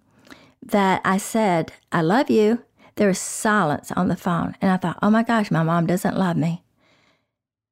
that 0.60 1.02
I 1.04 1.18
said, 1.18 1.72
I 1.92 2.02
love 2.02 2.28
you. 2.30 2.64
There 2.98 3.06
was 3.06 3.20
silence 3.20 3.92
on 3.92 4.08
the 4.08 4.16
phone. 4.16 4.56
And 4.60 4.72
I 4.72 4.76
thought, 4.76 4.98
oh 5.00 5.08
my 5.08 5.22
gosh, 5.22 5.52
my 5.52 5.62
mom 5.62 5.86
doesn't 5.86 6.18
love 6.18 6.36
me. 6.36 6.64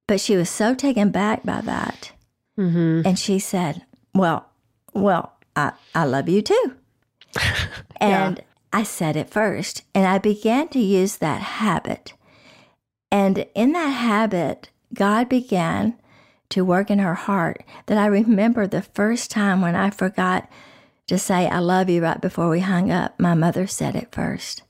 But 0.06 0.20
she 0.20 0.36
was 0.36 0.48
so 0.48 0.72
taken 0.72 1.10
back 1.10 1.42
by 1.42 1.60
that. 1.62 2.12
Mm-hmm. 2.56 3.02
And 3.04 3.18
she 3.18 3.40
said, 3.40 3.84
well, 4.14 4.48
well, 4.94 5.32
I, 5.56 5.72
I 5.96 6.04
love 6.04 6.28
you 6.28 6.42
too. 6.42 6.76
and 8.00 8.38
yeah. 8.38 8.44
I 8.72 8.84
said 8.84 9.16
it 9.16 9.28
first. 9.28 9.82
And 9.96 10.06
I 10.06 10.18
began 10.18 10.68
to 10.68 10.78
use 10.78 11.16
that 11.16 11.42
habit. 11.42 12.14
And 13.10 13.46
in 13.56 13.72
that 13.72 13.88
habit, 13.88 14.70
God 14.94 15.28
began 15.28 15.98
to 16.50 16.64
work 16.64 16.88
in 16.88 17.00
her 17.00 17.14
heart 17.14 17.64
that 17.86 17.98
I 17.98 18.06
remember 18.06 18.68
the 18.68 18.82
first 18.82 19.32
time 19.32 19.60
when 19.60 19.74
I 19.74 19.90
forgot 19.90 20.48
to 21.08 21.18
say, 21.18 21.48
I 21.48 21.58
love 21.58 21.90
you 21.90 22.00
right 22.02 22.20
before 22.20 22.48
we 22.48 22.60
hung 22.60 22.92
up. 22.92 23.18
My 23.18 23.34
mother 23.34 23.66
said 23.66 23.96
it 23.96 24.12
1st 24.12 24.62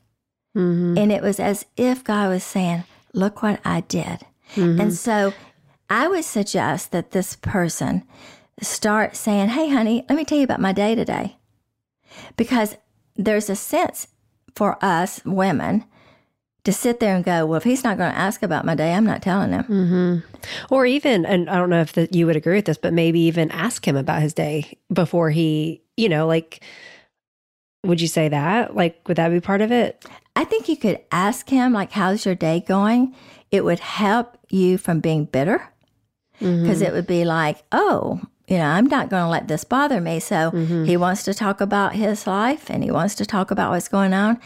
Mm-hmm. 0.57 0.97
And 0.97 1.13
it 1.13 1.23
was 1.23 1.39
as 1.39 1.67
if 1.77 2.03
God 2.03 2.31
was 2.31 2.43
saying, 2.43 2.85
Look 3.13 3.43
what 3.43 3.61
I 3.65 3.83
did. 3.83 4.27
Mm-hmm. 4.55 4.81
And 4.81 4.95
so 4.95 5.33
I 5.89 6.09
would 6.09 6.25
suggest 6.25 6.93
that 6.93 7.13
this 7.13 7.37
person 7.37 8.05
start 8.61 9.17
saying, 9.17 9.51
Hey, 9.51 9.69
honey, 9.69 10.05
let 10.09 10.17
me 10.17 10.25
tell 10.25 10.39
you 10.39 10.45
about 10.45 10.61
my 10.61 10.73
day 10.73 10.95
today. 10.95 11.37
Because 12.37 12.77
there's 13.17 13.51
a 13.51 13.57
sense 13.57 14.09
for 14.55 14.83
us 14.83 15.21
women 15.25 15.85
to 16.65 16.73
sit 16.73 17.01
there 17.01 17.15
and 17.15 17.25
go, 17.25 17.45
Well, 17.45 17.59
if 17.59 17.65
he's 17.65 17.85
not 17.85 17.99
going 17.99 18.11
to 18.11 18.19
ask 18.19 18.43
about 18.43 18.65
my 18.65 18.75
day, 18.75 18.95
I'm 18.95 19.05
not 19.05 19.23
telling 19.23 19.53
him. 19.53 19.65
Mm-hmm. 19.65 20.75
Or 20.75 20.87
even, 20.87 21.27
and 21.27 21.51
I 21.51 21.57
don't 21.57 21.71
know 21.71 21.83
if 21.83 21.93
that 21.93 22.15
you 22.15 22.27
would 22.27 22.37
agree 22.37 22.57
with 22.57 22.65
this, 22.65 22.79
but 22.79 22.95
maybe 22.95 23.21
even 23.21 23.51
ask 23.51 23.87
him 23.87 23.97
about 23.97 24.23
his 24.23 24.33
day 24.33 24.79
before 24.91 25.31
he, 25.31 25.83
you 25.99 26.09
know, 26.09 26.27
like, 26.27 26.63
would 27.85 28.01
you 28.01 28.09
say 28.09 28.29
that? 28.29 28.75
Like, 28.75 29.07
would 29.07 29.19
that 29.19 29.29
be 29.29 29.41
part 29.41 29.61
of 29.61 29.71
it? 29.71 30.05
I 30.37 30.45
think 30.45 30.69
you 30.69 30.77
could 30.77 31.01
ask 31.11 31.49
him, 31.49 31.73
like, 31.73 31.93
how's 31.93 32.27
your 32.27 32.35
day 32.35 32.61
going? 32.61 33.15
It 33.51 33.65
would 33.65 33.81
help 33.81 34.37
you 34.51 34.77
from 34.77 35.01
being 35.01 35.25
bitter 35.25 35.73
mm-hmm. 36.41 36.63
because 36.63 36.83
it 36.83 36.93
would 36.93 37.07
be 37.07 37.25
like, 37.25 37.65
oh, 37.73 38.21
you 38.47 38.59
know, 38.59 38.67
I'm 38.67 38.87
not 38.87 39.09
going 39.09 39.25
to 39.25 39.31
let 39.31 39.49
this 39.49 39.65
bother 39.65 40.01
me. 40.01 40.21
So 40.21 40.51
mm-hmm. 40.51 40.85
he 40.85 40.97
wants 40.97 41.23
to 41.25 41.35
talk 41.35 41.61
about 41.61 41.95
his 41.95 42.27
life 42.27 42.71
and 42.71 42.85
he 42.85 42.91
wants 42.91 43.15
to 43.17 43.27
talk 43.27 43.51
about 43.51 43.71
what's 43.71 43.89
going 43.89 44.13
on. 44.13 44.39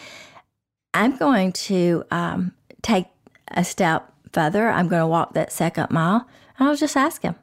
I'm 0.94 1.16
going 1.16 1.52
to 1.52 2.04
um, 2.11 2.52
take 2.82 3.06
a 3.49 3.64
step 3.64 4.12
further. 4.32 4.70
I'm 4.70 4.88
going 4.88 5.00
to 5.02 5.06
walk 5.06 5.35
that 5.35 5.52
second 5.52 5.90
mile 5.90 6.26
and 6.59 6.68
I'll 6.68 6.76
just 6.76 6.97
ask 6.97 7.23
him. 7.23 7.35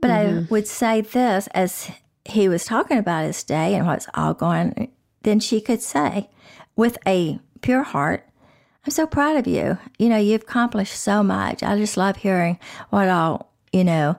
But 0.00 0.10
I 0.10 0.24
mm-hmm. 0.26 0.52
would 0.52 0.68
say 0.68 1.00
this 1.00 1.46
as 1.48 1.90
he 2.26 2.48
was 2.48 2.66
talking 2.66 2.98
about 2.98 3.24
his 3.24 3.42
day 3.42 3.74
and 3.74 3.86
what's 3.86 4.06
all 4.12 4.34
going, 4.34 4.92
then 5.22 5.40
she 5.40 5.60
could 5.62 5.80
say, 5.80 6.28
with 6.76 6.98
a 7.06 7.38
pure 7.64 7.82
heart, 7.82 8.28
I'm 8.84 8.90
so 8.90 9.06
proud 9.06 9.36
of 9.36 9.46
you. 9.46 9.78
You 9.98 10.08
know, 10.10 10.18
you've 10.18 10.42
accomplished 10.42 10.94
so 10.94 11.22
much. 11.22 11.62
I 11.62 11.76
just 11.76 11.96
love 11.96 12.16
hearing 12.16 12.58
what 12.90 13.08
all, 13.08 13.50
you 13.72 13.82
know, 13.84 14.16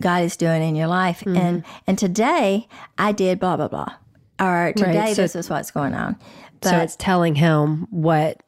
God 0.00 0.22
is 0.24 0.36
doing 0.36 0.62
in 0.62 0.74
your 0.74 0.86
life. 0.86 1.22
And 1.26 1.62
and 1.86 1.98
today 1.98 2.66
I 2.96 3.12
did 3.12 3.38
blah 3.38 3.56
blah 3.56 3.68
blah. 3.68 3.94
Or 4.40 4.72
today 4.74 5.12
so- 5.12 5.22
this 5.22 5.36
is 5.36 5.50
what's 5.50 5.70
going 5.70 5.94
on. 5.94 6.16
so 6.62 6.76
it's 6.78 6.96
telling 6.96 7.34
him 7.34 7.86
what, 7.90 8.42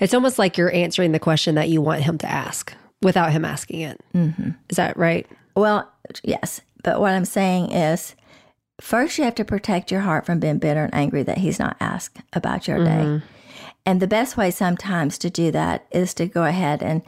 it's 0.00 0.12
almost 0.14 0.38
like 0.38 0.58
you're 0.58 0.72
answering 0.74 1.12
the 1.12 1.18
question 1.18 1.54
that 1.54 1.70
you 1.70 1.80
want 1.80 2.02
him 2.02 2.18
to 2.18 2.30
ask 2.30 2.74
without 3.02 3.32
him 3.32 3.44
asking 3.46 3.80
it. 3.80 4.00
Mm-hmm. 4.14 4.50
Is 4.68 4.76
that 4.76 4.96
right? 4.98 5.26
well, 5.56 5.90
yes. 6.22 6.60
But 6.84 7.00
what 7.00 7.12
I'm 7.12 7.24
saying 7.26 7.72
is 7.72 8.14
first 8.80 9.16
you 9.18 9.24
have 9.24 9.34
to 9.36 9.44
protect 9.44 9.90
your 9.90 10.00
heart 10.02 10.26
from 10.26 10.40
being 10.40 10.58
bitter 10.58 10.84
and 10.84 10.94
angry 10.94 11.22
that 11.22 11.38
he's 11.38 11.58
not 11.58 11.76
asked 11.80 12.18
about 12.34 12.68
your 12.68 12.84
day. 12.84 13.22
And 13.86 14.00
the 14.00 14.06
best 14.06 14.36
way 14.36 14.50
sometimes 14.50 15.18
to 15.18 15.30
do 15.30 15.50
that 15.50 15.86
is 15.90 16.14
to 16.14 16.26
go 16.26 16.44
ahead 16.44 16.82
and 16.82 17.02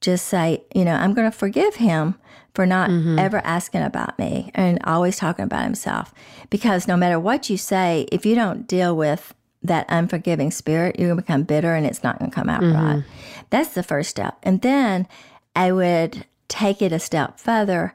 just 0.00 0.26
say, 0.26 0.62
you 0.74 0.84
know, 0.84 0.94
I'm 0.94 1.14
going 1.14 1.30
to 1.30 1.36
forgive 1.36 1.76
him 1.76 2.14
for 2.54 2.66
not 2.66 2.90
mm-hmm. 2.90 3.18
ever 3.18 3.38
asking 3.44 3.82
about 3.82 4.18
me 4.18 4.50
and 4.54 4.78
always 4.84 5.16
talking 5.16 5.44
about 5.44 5.64
himself. 5.64 6.12
Because 6.50 6.88
no 6.88 6.96
matter 6.96 7.18
what 7.18 7.48
you 7.50 7.56
say, 7.56 8.06
if 8.12 8.26
you 8.26 8.34
don't 8.34 8.66
deal 8.66 8.96
with 8.96 9.34
that 9.62 9.86
unforgiving 9.88 10.50
spirit, 10.50 10.98
you're 10.98 11.08
going 11.08 11.18
to 11.18 11.22
become 11.22 11.42
bitter 11.42 11.74
and 11.74 11.86
it's 11.86 12.02
not 12.02 12.18
going 12.18 12.30
to 12.30 12.34
come 12.34 12.48
out 12.48 12.62
mm-hmm. 12.62 12.96
right. 12.96 13.04
That's 13.50 13.74
the 13.74 13.82
first 13.82 14.10
step. 14.10 14.38
And 14.42 14.60
then 14.62 15.08
I 15.56 15.72
would 15.72 16.26
take 16.48 16.80
it 16.82 16.92
a 16.92 16.98
step 16.98 17.38
further 17.38 17.94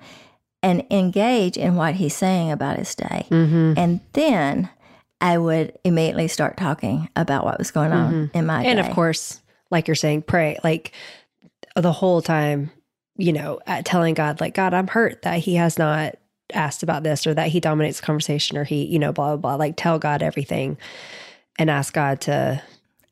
and 0.61 0.85
engage 0.89 1.57
in 1.57 1.75
what 1.75 1.95
he's 1.95 2.15
saying 2.15 2.51
about 2.51 2.77
his 2.77 2.95
day. 2.95 3.27
Mm-hmm. 3.29 3.73
And 3.77 3.99
then 4.13 4.69
I 5.23 5.37
would 5.37 5.79
immediately 5.85 6.27
start 6.27 6.57
talking 6.57 7.09
about 7.15 7.45
what 7.45 7.57
was 7.57 7.71
going 7.71 7.93
on 7.93 8.29
in 8.33 8.45
my 8.45 8.63
And 8.63 8.77
day. 8.77 8.85
of 8.87 8.93
course, 8.93 9.41
like 9.71 9.87
you're 9.87 9.95
saying, 9.95 10.23
pray 10.23 10.59
like 10.65 10.91
the 11.77 11.93
whole 11.93 12.21
time, 12.21 12.71
you 13.15 13.31
know, 13.31 13.61
at 13.65 13.85
telling 13.85 14.15
God, 14.15 14.41
like, 14.41 14.53
God, 14.53 14.73
I'm 14.73 14.87
hurt 14.87 15.21
that 15.21 15.39
he 15.39 15.55
has 15.55 15.79
not 15.79 16.15
asked 16.53 16.83
about 16.83 17.03
this 17.03 17.25
or 17.25 17.33
that 17.33 17.47
he 17.47 17.61
dominates 17.61 18.01
the 18.01 18.05
conversation 18.05 18.57
or 18.57 18.65
he, 18.65 18.83
you 18.85 18.99
know, 18.99 19.13
blah, 19.13 19.29
blah, 19.29 19.37
blah. 19.37 19.55
Like, 19.55 19.75
tell 19.77 19.97
God 19.97 20.21
everything 20.21 20.77
and 21.57 21.69
ask 21.69 21.93
God 21.93 22.19
to, 22.21 22.61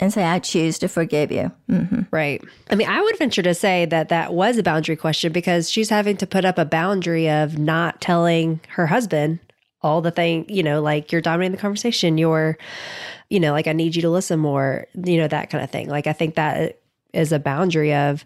and 0.02 0.12
say, 0.12 0.24
I 0.24 0.40
choose 0.40 0.80
to 0.80 0.90
forgive 0.90 1.32
you. 1.32 1.50
hmm 1.68 2.02
right. 2.12 2.44
I 2.70 2.76
mean, 2.76 2.90
I 2.90 3.00
would 3.02 3.18
venture 3.18 3.42
to 3.44 3.54
say 3.54 3.86
that 3.86 4.10
that 4.10 4.34
was 4.34 4.58
a 4.58 4.64
boundary 4.64 4.98
question 4.98 5.32
because 5.32 5.70
she's 5.70 5.90
having 5.90 6.18
to 6.18 6.28
put 6.28 6.44
up 6.44 6.58
a 6.58 6.66
boundary 6.66 7.30
of 7.30 7.58
not 7.58 8.02
telling 8.02 8.60
her 8.70 8.88
husband 8.88 9.40
all 9.84 10.02
the 10.02 10.12
thing, 10.12 10.46
you 10.48 10.64
know, 10.64 10.82
like 10.82 11.12
you're 11.12 11.22
dominating 11.22 11.54
the 11.54 11.62
conversation, 11.62 12.18
you're, 12.18 12.58
you 13.30 13.40
know, 13.40 13.52
like 13.52 13.68
I 13.68 13.74
need 13.74 13.96
you 13.96 14.02
to 14.04 14.10
listen 14.10 14.40
more, 14.40 14.88
you 14.94 15.18
know, 15.18 15.28
that 15.28 15.50
kind 15.50 15.64
of 15.64 15.72
thing. 15.72 15.90
Like 15.90 16.08
I 16.08 16.14
think 16.14 16.36
that 16.36 16.80
is 17.14 17.32
a 17.32 17.40
boundary 17.40 17.94
of 17.94 18.26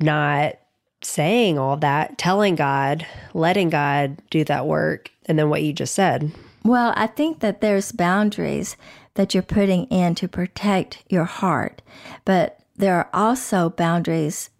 not 0.00 0.56
saying 1.02 1.58
all 1.58 1.76
that, 1.78 2.18
telling 2.18 2.54
God, 2.54 3.06
letting 3.34 3.70
God 3.70 4.18
do 4.30 4.44
that 4.44 4.66
work, 4.66 5.10
and 5.26 5.38
then 5.38 5.48
what 5.50 5.62
you 5.62 5.72
just 5.72 5.94
said. 5.94 6.32
Well, 6.64 6.92
I 6.96 7.06
think 7.06 7.40
that 7.40 7.60
there's 7.60 7.92
boundaries 7.92 8.76
that 9.14 9.32
you're 9.34 9.42
putting 9.42 9.84
in 9.84 10.14
to 10.16 10.28
protect 10.28 11.04
your 11.08 11.24
heart, 11.24 11.80
but 12.24 12.60
there 12.76 12.96
are 12.96 13.08
also 13.14 13.70
boundaries 13.70 14.50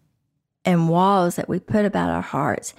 and 0.64 0.88
walls 0.88 1.36
that 1.36 1.48
we 1.48 1.58
put 1.58 1.84
about 1.84 2.10
our 2.10 2.22
hearts 2.22 2.74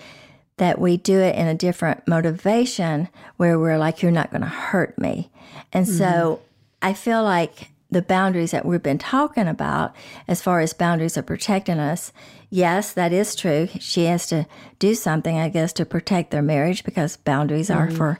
that 0.58 0.80
we 0.80 0.98
do 0.98 1.20
it 1.20 1.36
in 1.36 1.48
a 1.48 1.56
different 1.56 2.08
motivation 2.08 3.10
where 3.38 3.60
we're 3.60 3.78
like, 3.78 4.02
you're 4.02 4.12
not 4.12 4.32
going 4.32 4.42
to 4.42 4.48
hurt 4.48 4.98
me. 4.98 5.30
And 5.72 5.88
so 5.88 6.06
mm-hmm. 6.06 6.44
I 6.82 6.94
feel 6.94 7.24
like 7.24 7.70
the 7.90 8.02
boundaries 8.02 8.52
that 8.52 8.66
we've 8.66 8.84
been 8.84 8.98
talking 8.98 9.48
about, 9.48 9.96
as 10.28 10.42
far 10.42 10.60
as 10.60 10.74
boundaries 10.74 11.18
are 11.18 11.24
protecting 11.24 11.80
us, 11.80 12.12
yes, 12.50 12.92
that 12.94 13.14
is 13.14 13.36
true. 13.36 13.70
She 13.80 14.06
has 14.06 14.28
to 14.28 14.46
do 14.80 14.94
something, 14.94 15.38
I 15.38 15.50
guess, 15.50 15.72
to 15.74 15.86
protect 15.86 16.32
their 16.32 16.42
marriage 16.42 16.84
because 16.84 17.18
boundaries 17.18 17.70
are 17.70 17.90
for 17.92 18.20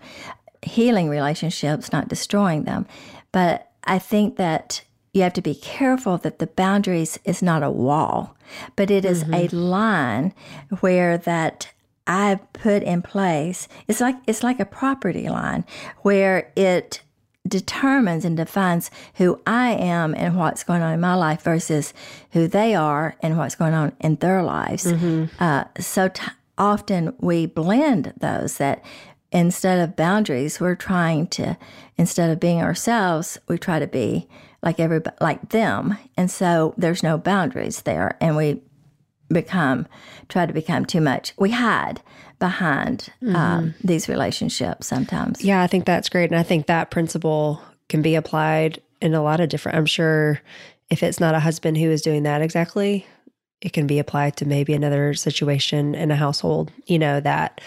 healing 0.62 1.10
relationships, 1.10 1.92
not 1.92 2.08
destroying 2.08 2.64
them. 2.64 2.86
But 3.32 3.72
I 3.84 4.00
think 4.00 4.38
that 4.38 4.84
you 5.14 5.24
have 5.24 5.34
to 5.34 5.42
be 5.42 5.56
careful 5.56 6.18
that 6.20 6.40
the 6.40 6.48
boundaries 6.48 7.20
is 7.26 7.42
not 7.42 7.64
a 7.64 7.72
wall, 7.72 8.38
but 8.76 8.92
it 8.92 9.04
is 9.04 9.24
a 9.24 9.26
mm-hmm. 9.26 9.58
line 9.58 10.34
where 10.80 11.18
that 11.18 11.70
I 12.08 12.40
put 12.54 12.84
in 12.84 13.02
place. 13.02 13.68
It's 13.88 14.00
like 14.02 14.16
it's 14.26 14.44
like 14.44 14.60
a 14.60 14.66
property 14.66 15.30
line 15.30 15.66
where 16.02 16.52
it 16.56 17.02
determines 17.48 18.26
and 18.26 18.36
defines 18.36 18.92
who 19.16 19.40
I 19.48 19.72
am 19.72 20.14
and 20.18 20.36
what's 20.36 20.64
going 20.66 20.82
on 20.82 20.94
in 20.94 21.00
my 21.00 21.16
life 21.16 21.44
versus 21.44 21.94
who 22.32 22.48
they 22.48 22.76
are 22.76 23.16
and 23.22 23.38
what's 23.38 23.56
going 23.56 23.74
on 23.74 23.94
in 24.02 24.16
their 24.16 24.44
lives. 24.44 24.86
Uh, 25.40 25.64
so 25.80 26.10
t- 26.10 26.24
often 26.58 27.14
we 27.20 27.46
blend 27.46 28.14
those 28.20 28.58
that 28.58 28.84
instead 29.32 29.80
of 29.80 29.96
boundaries, 29.96 30.60
we're 30.60 30.76
trying 30.76 31.28
to 31.28 31.58
instead 31.98 32.30
of 32.30 32.40
being 32.40 32.62
ourselves, 32.62 33.38
we 33.48 33.58
try 33.58 33.80
to 33.80 33.88
be 33.88 34.28
like 34.64 34.80
everybody, 34.80 35.16
like 35.22 35.50
them, 35.50 35.98
and 36.18 36.30
so 36.32 36.74
there's 36.78 37.04
no 37.04 37.18
boundaries 37.18 37.82
there, 37.84 38.18
and 38.20 38.36
we 38.36 38.62
become 39.30 39.88
try 40.30 40.46
to 40.46 40.54
become 40.54 40.86
too 40.86 41.02
much. 41.02 41.34
We 41.38 41.52
hide 41.52 42.02
behind 42.40 43.10
um, 43.34 43.74
these 43.84 44.08
relationships 44.08 44.88
sometimes. 44.88 45.44
Yeah, 45.44 45.62
I 45.62 45.68
think 45.68 45.86
that's 45.86 46.10
great. 46.10 46.30
And 46.30 46.40
I 46.40 46.44
think 46.44 46.68
that 46.68 46.92
principle 46.92 47.62
can 47.90 48.02
be 48.02 48.16
applied 48.16 48.82
in 49.02 49.14
a 49.14 49.24
lot 49.24 49.40
of 49.40 49.50
different, 49.50 49.78
I'm 49.78 49.86
sure 49.86 50.42
if 50.90 51.04
it's 51.04 51.20
not 51.20 51.36
a 51.36 51.40
husband 51.40 51.78
who 51.78 51.90
is 51.90 52.02
doing 52.02 52.24
that 52.24 52.42
exactly, 52.42 53.06
it 53.62 53.74
can 53.74 53.88
be 53.88 54.00
applied 54.00 54.38
to 54.38 54.46
maybe 54.46 54.74
another 54.74 55.14
situation 55.14 55.96
in 55.96 56.12
a 56.12 56.16
household, 56.16 56.72
you 56.86 57.00
know, 57.00 57.20
that 57.20 57.60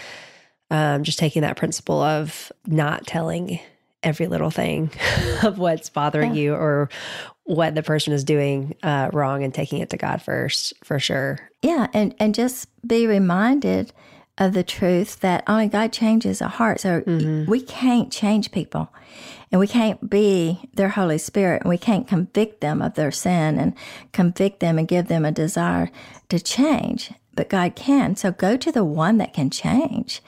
um, 0.70 1.02
just 1.02 1.18
taking 1.18 1.42
that 1.42 1.56
principle 1.56 2.00
of 2.00 2.52
not 2.66 3.06
telling 3.06 3.58
every 4.02 4.28
little 4.28 4.50
thing 4.50 4.90
of 5.42 5.58
what's 5.58 5.90
bothering 5.90 6.34
you 6.34 6.54
or 6.54 6.88
what 7.50 7.74
the 7.74 7.82
person 7.82 8.12
is 8.12 8.22
doing 8.22 8.76
uh, 8.84 9.10
wrong 9.12 9.42
and 9.42 9.52
taking 9.52 9.80
it 9.80 9.90
to 9.90 9.96
God 9.96 10.22
first, 10.22 10.72
for 10.84 11.00
sure. 11.00 11.40
Yeah, 11.62 11.88
and 11.92 12.14
and 12.20 12.34
just 12.34 12.68
be 12.86 13.06
reminded 13.08 13.92
of 14.38 14.54
the 14.54 14.62
truth 14.62 15.20
that 15.20 15.42
only 15.48 15.66
God 15.66 15.92
changes 15.92 16.40
a 16.40 16.48
heart. 16.48 16.80
So 16.80 17.02
we 17.48 17.60
can't 17.60 18.12
change 18.12 18.52
people, 18.52 18.88
and 19.50 19.58
we 19.58 19.66
can't 19.66 20.08
be 20.08 20.60
their 20.74 20.90
Holy 20.90 21.18
Spirit, 21.18 21.62
and 21.62 21.68
we 21.68 21.76
can't 21.76 22.06
convict 22.06 22.60
them 22.60 22.80
of 22.80 22.94
their 22.94 23.10
sin 23.10 23.58
and 23.58 23.74
convict 24.12 24.60
them 24.60 24.78
and 24.78 24.86
give 24.86 25.08
them 25.08 25.24
a 25.24 25.32
desire 25.32 25.90
to 26.28 26.38
change. 26.38 27.12
But 27.34 27.48
God 27.48 27.74
can. 27.74 28.16
So 28.16 28.30
go 28.30 28.56
to 28.56 28.70
the 28.70 28.84
one 28.84 29.18
that 29.18 29.34
can 29.34 29.50
change. 29.50 30.22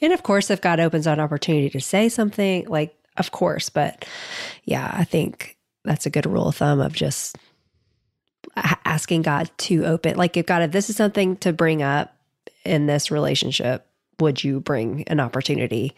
And 0.00 0.12
of 0.12 0.22
course, 0.22 0.48
if 0.48 0.60
God 0.60 0.80
opens 0.80 1.06
an 1.06 1.20
opportunity 1.20 1.70
to 1.70 1.80
say 1.80 2.08
something, 2.08 2.66
like, 2.68 2.94
of 3.16 3.32
course, 3.32 3.68
but 3.68 4.06
yeah, 4.64 4.90
I 4.94 5.04
think 5.04 5.56
that's 5.84 6.06
a 6.06 6.10
good 6.10 6.26
rule 6.26 6.48
of 6.48 6.56
thumb 6.56 6.80
of 6.80 6.92
just 6.92 7.36
asking 8.56 9.22
God 9.22 9.50
to 9.58 9.84
open. 9.84 10.16
Like, 10.16 10.36
if 10.36 10.46
God, 10.46 10.62
if 10.62 10.72
this 10.72 10.90
is 10.90 10.96
something 10.96 11.36
to 11.38 11.52
bring 11.52 11.82
up, 11.82 12.14
in 12.64 12.86
this 12.86 13.10
relationship 13.10 13.86
would 14.18 14.44
you 14.44 14.60
bring 14.60 15.02
an 15.04 15.18
opportunity, 15.18 15.94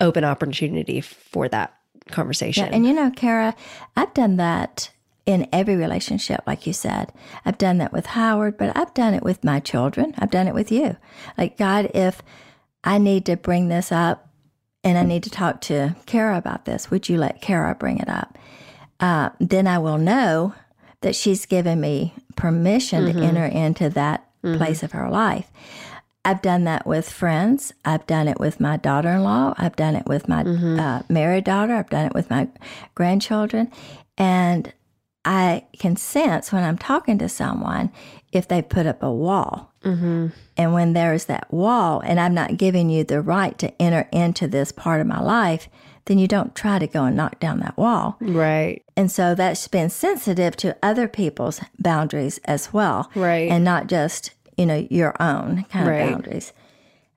open 0.00 0.24
opportunity 0.24 1.00
for 1.00 1.48
that 1.48 1.76
conversation? 2.08 2.66
Yeah, 2.66 2.74
and 2.74 2.84
you 2.84 2.92
know, 2.92 3.10
Kara, 3.10 3.54
I've 3.96 4.12
done 4.14 4.36
that 4.36 4.90
in 5.24 5.48
every 5.52 5.76
relationship, 5.76 6.42
like 6.44 6.66
you 6.66 6.72
said. 6.72 7.12
I've 7.44 7.56
done 7.56 7.78
that 7.78 7.92
with 7.92 8.06
Howard, 8.06 8.58
but 8.58 8.76
I've 8.76 8.92
done 8.94 9.14
it 9.14 9.22
with 9.22 9.44
my 9.44 9.60
children. 9.60 10.14
I've 10.18 10.30
done 10.30 10.48
it 10.48 10.54
with 10.54 10.72
you. 10.72 10.96
Like, 11.38 11.56
God, 11.56 11.90
if 11.94 12.20
I 12.82 12.98
need 12.98 13.24
to 13.26 13.36
bring 13.36 13.68
this 13.68 13.92
up 13.92 14.28
and 14.82 14.98
I 14.98 15.04
need 15.04 15.22
to 15.22 15.30
talk 15.30 15.60
to 15.62 15.94
Kara 16.04 16.36
about 16.36 16.64
this, 16.64 16.90
would 16.90 17.08
you 17.08 17.16
let 17.16 17.40
Kara 17.40 17.74
bring 17.76 17.98
it 17.98 18.08
up? 18.08 18.36
Uh, 19.00 19.30
then 19.40 19.66
I 19.66 19.78
will 19.78 19.98
know 19.98 20.54
that 21.00 21.14
she's 21.14 21.46
given 21.46 21.80
me 21.80 22.14
permission 22.36 23.04
mm-hmm. 23.04 23.18
to 23.18 23.24
enter 23.24 23.44
into 23.44 23.90
that 23.90 24.26
mm-hmm. 24.42 24.56
place 24.56 24.82
of 24.82 24.92
her 24.92 25.10
life. 25.10 25.50
I've 26.24 26.40
done 26.40 26.64
that 26.64 26.86
with 26.86 27.10
friends. 27.10 27.74
I've 27.84 28.06
done 28.06 28.28
it 28.28 28.40
with 28.40 28.58
my 28.58 28.78
daughter 28.78 29.10
in 29.10 29.24
law. 29.24 29.54
I've 29.58 29.76
done 29.76 29.94
it 29.94 30.06
with 30.06 30.26
my 30.26 30.42
mm-hmm. 30.42 30.80
uh, 30.80 31.02
married 31.08 31.44
daughter. 31.44 31.74
I've 31.74 31.90
done 31.90 32.06
it 32.06 32.14
with 32.14 32.30
my 32.30 32.48
grandchildren. 32.94 33.70
And 34.16 34.72
I 35.24 35.64
can 35.78 35.96
sense 35.96 36.52
when 36.52 36.64
I'm 36.64 36.78
talking 36.78 37.18
to 37.18 37.28
someone 37.28 37.92
if 38.32 38.48
they 38.48 38.62
put 38.62 38.86
up 38.86 39.02
a 39.02 39.12
wall. 39.12 39.72
Mm-hmm. 39.84 40.28
And 40.56 40.72
when 40.72 40.94
there's 40.94 41.26
that 41.26 41.52
wall, 41.52 42.00
and 42.00 42.18
I'm 42.18 42.34
not 42.34 42.56
giving 42.56 42.88
you 42.88 43.04
the 43.04 43.20
right 43.20 43.58
to 43.58 43.82
enter 43.82 44.08
into 44.12 44.48
this 44.48 44.72
part 44.72 45.00
of 45.02 45.06
my 45.06 45.20
life, 45.20 45.68
then 46.06 46.18
you 46.18 46.28
don't 46.28 46.54
try 46.54 46.78
to 46.78 46.86
go 46.86 47.04
and 47.04 47.16
knock 47.16 47.40
down 47.40 47.60
that 47.60 47.76
wall. 47.76 48.16
Right. 48.20 48.82
And 48.96 49.10
so 49.10 49.34
that's 49.34 49.66
been 49.68 49.90
sensitive 49.90 50.56
to 50.58 50.76
other 50.82 51.08
people's 51.08 51.60
boundaries 51.78 52.38
as 52.44 52.72
well. 52.72 53.10
Right. 53.14 53.50
And 53.50 53.64
not 53.64 53.86
just, 53.86 54.32
you 54.56 54.66
know, 54.66 54.86
your 54.90 55.20
own 55.20 55.64
kind 55.64 55.88
right. 55.88 56.00
of 56.00 56.10
boundaries. 56.10 56.52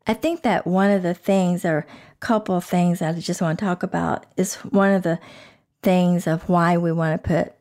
I 0.05 0.13
think 0.13 0.43
that 0.43 0.65
one 0.65 0.89
of 0.89 1.03
the 1.03 1.13
things, 1.13 1.65
or 1.65 1.79
a 1.79 1.85
couple 2.21 2.55
of 2.55 2.63
things 2.63 3.01
I 3.01 3.11
just 3.13 3.41
want 3.41 3.59
to 3.59 3.65
talk 3.65 3.83
about, 3.83 4.25
is 4.37 4.55
one 4.55 4.93
of 4.93 5.03
the 5.03 5.19
things 5.83 6.27
of 6.27 6.47
why 6.47 6.77
we 6.77 6.91
want 6.93 7.21
to 7.21 7.27
put 7.27 7.53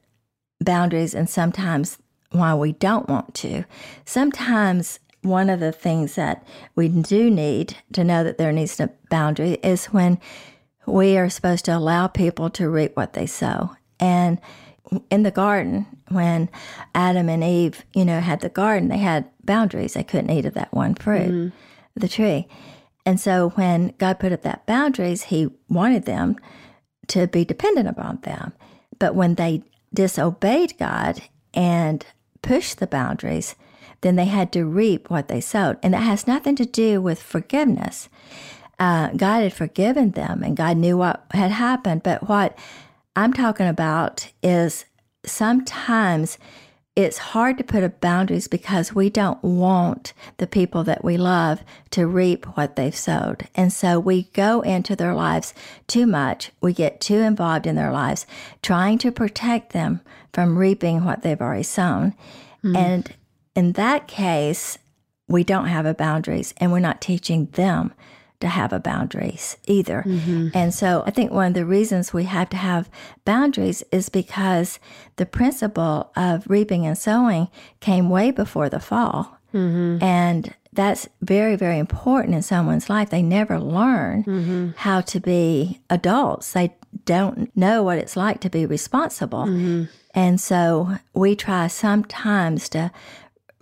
boundaries 0.60 1.14
and 1.14 1.28
sometimes 1.28 1.98
why 2.30 2.54
we 2.54 2.72
don't 2.72 3.08
want 3.08 3.34
to. 3.34 3.64
Sometimes 4.04 5.00
one 5.22 5.50
of 5.50 5.58
the 5.58 5.72
things 5.72 6.14
that 6.14 6.46
we 6.76 6.88
do 6.88 7.30
need 7.30 7.76
to 7.92 8.04
know 8.04 8.22
that 8.22 8.38
there 8.38 8.52
needs 8.52 8.76
to 8.76 8.86
be 8.86 8.92
a 8.92 9.08
boundary 9.10 9.58
is 9.62 9.86
when 9.86 10.18
we 10.87 11.16
are 11.18 11.29
supposed 11.29 11.64
to 11.66 11.77
allow 11.77 12.07
people 12.07 12.51
to 12.51 12.70
reap 12.70 12.96
what 12.96 13.12
they 13.12 13.27
sow. 13.27 13.77
And 13.99 14.40
in 15.11 15.22
the 15.22 15.31
garden, 15.31 15.87
when 16.09 16.49
Adam 16.94 17.29
and 17.29 17.42
Eve, 17.42 17.85
you 17.94 18.05
know, 18.05 18.20
had 18.20 18.40
the 18.40 18.49
garden, 18.49 18.88
they 18.88 18.99
had 18.99 19.29
boundaries. 19.44 19.94
They 19.94 20.05
couldn't 20.05 20.31
eat 20.31 20.46
of 20.46 20.55
that 20.55 20.72
one 20.72 20.94
fruit, 20.94 21.31
mm-hmm. 21.31 21.49
the 22.01 22.09
tree. 22.09 22.49
And 23.05 23.20
so 23.20 23.51
when 23.51 23.94
God 23.99 24.18
put 24.18 24.33
up 24.33 24.42
that 24.42 24.66
boundaries, 24.66 25.25
he 25.25 25.51
wanted 25.68 26.05
them 26.05 26.37
to 27.09 27.27
be 27.27 27.44
dependent 27.44 27.88
upon 27.88 28.20
them. 28.22 28.53
But 28.99 29.14
when 29.14 29.37
they 29.37 29.62
disobeyed 29.94 30.79
God 30.79 31.22
and 31.55 32.05
pushed 32.42 32.79
the 32.79 32.87
boundaries, 32.87 33.55
then 34.01 34.16
they 34.16 34.27
had 34.27 34.53
to 34.53 34.64
reap 34.64 35.09
what 35.09 35.29
they 35.29 35.40
sowed. 35.40 35.79
And 35.83 35.94
that 35.94 35.99
has 35.99 36.27
nothing 36.27 36.57
to 36.57 36.66
do 36.66 37.01
with 37.01 37.22
forgiveness. 37.22 38.09
Uh, 38.78 39.08
God 39.10 39.42
had 39.42 39.54
forgiven 39.54 40.10
them 40.10 40.42
and 40.42 40.56
God 40.56 40.76
knew 40.76 40.98
what 40.98 41.24
had 41.30 41.50
happened. 41.50 42.02
But 42.02 42.28
what 42.28 42.58
I'm 43.14 43.32
talking 43.32 43.66
about 43.66 44.30
is 44.42 44.84
sometimes 45.24 46.38
it's 46.96 47.18
hard 47.18 47.58
to 47.58 47.64
put 47.64 47.84
up 47.84 48.00
boundaries 48.00 48.48
because 48.48 48.94
we 48.94 49.10
don't 49.10 49.42
want 49.44 50.14
the 50.38 50.46
people 50.46 50.82
that 50.84 51.04
we 51.04 51.18
love 51.18 51.62
to 51.90 52.06
reap 52.06 52.46
what 52.56 52.76
they've 52.76 52.96
sowed. 52.96 53.48
And 53.54 53.70
so 53.70 54.00
we 54.00 54.24
go 54.32 54.62
into 54.62 54.96
their 54.96 55.14
lives 55.14 55.52
too 55.86 56.06
much. 56.06 56.52
We 56.62 56.72
get 56.72 57.02
too 57.02 57.18
involved 57.18 57.66
in 57.66 57.76
their 57.76 57.92
lives, 57.92 58.26
trying 58.62 58.96
to 58.98 59.12
protect 59.12 59.72
them 59.72 60.00
from 60.32 60.56
reaping 60.56 61.04
what 61.04 61.20
they've 61.20 61.40
already 61.40 61.64
sown. 61.64 62.14
Mm. 62.64 62.76
And 62.76 63.12
in 63.54 63.72
that 63.72 64.08
case, 64.08 64.78
we 65.28 65.44
don't 65.44 65.66
have 65.66 65.84
a 65.84 65.94
boundaries 65.94 66.54
and 66.56 66.72
we're 66.72 66.78
not 66.78 67.02
teaching 67.02 67.46
them 67.52 67.92
to 68.40 68.49
have 68.49 68.72
a 68.72 68.81
boundaries 68.81 69.57
either. 69.66 70.05
Mm-hmm. 70.07 70.49
And 70.55 70.75
so 70.75 71.03
I 71.07 71.11
think 71.11 71.33
one 71.33 71.49
of 71.49 71.55
the 71.55 71.64
reasons 71.64 72.12
we 72.12 72.25
have 72.25 72.49
to 72.51 72.57
have 72.57 72.90
boundaries 73.25 73.83
is 73.90 74.09
because 74.09 74.79
the 75.16 75.27
principle 75.27 76.11
of 76.16 76.49
reaping 76.49 76.87
and 76.87 76.99
sowing 76.99 77.49
came 77.81 78.11
way 78.11 78.31
before 78.31 78.68
the 78.68 78.81
fall. 78.81 79.38
Mm-hmm. 79.55 80.03
And 80.03 80.55
that's 80.72 81.09
very, 81.22 81.57
very 81.57 81.79
important 81.79 82.35
in 82.35 82.42
someone's 82.42 82.90
life. 82.90 83.09
They 83.09 83.22
never 83.22 83.59
learn 83.59 84.25
mm-hmm. 84.25 84.70
how 84.77 85.01
to 85.03 85.20
be 85.20 85.81
adults. 85.88 86.53
They 86.53 86.75
don't 87.07 87.55
know 87.57 87.83
what 87.83 87.99
it's 87.99 88.16
like 88.16 88.40
to 88.40 88.51
be 88.51 88.66
responsible. 88.66 89.44
Mm-hmm. 89.44 89.85
And 90.14 90.40
so 90.40 90.96
we 91.14 91.37
try 91.37 91.66
sometimes 91.66 92.68
to 92.70 92.90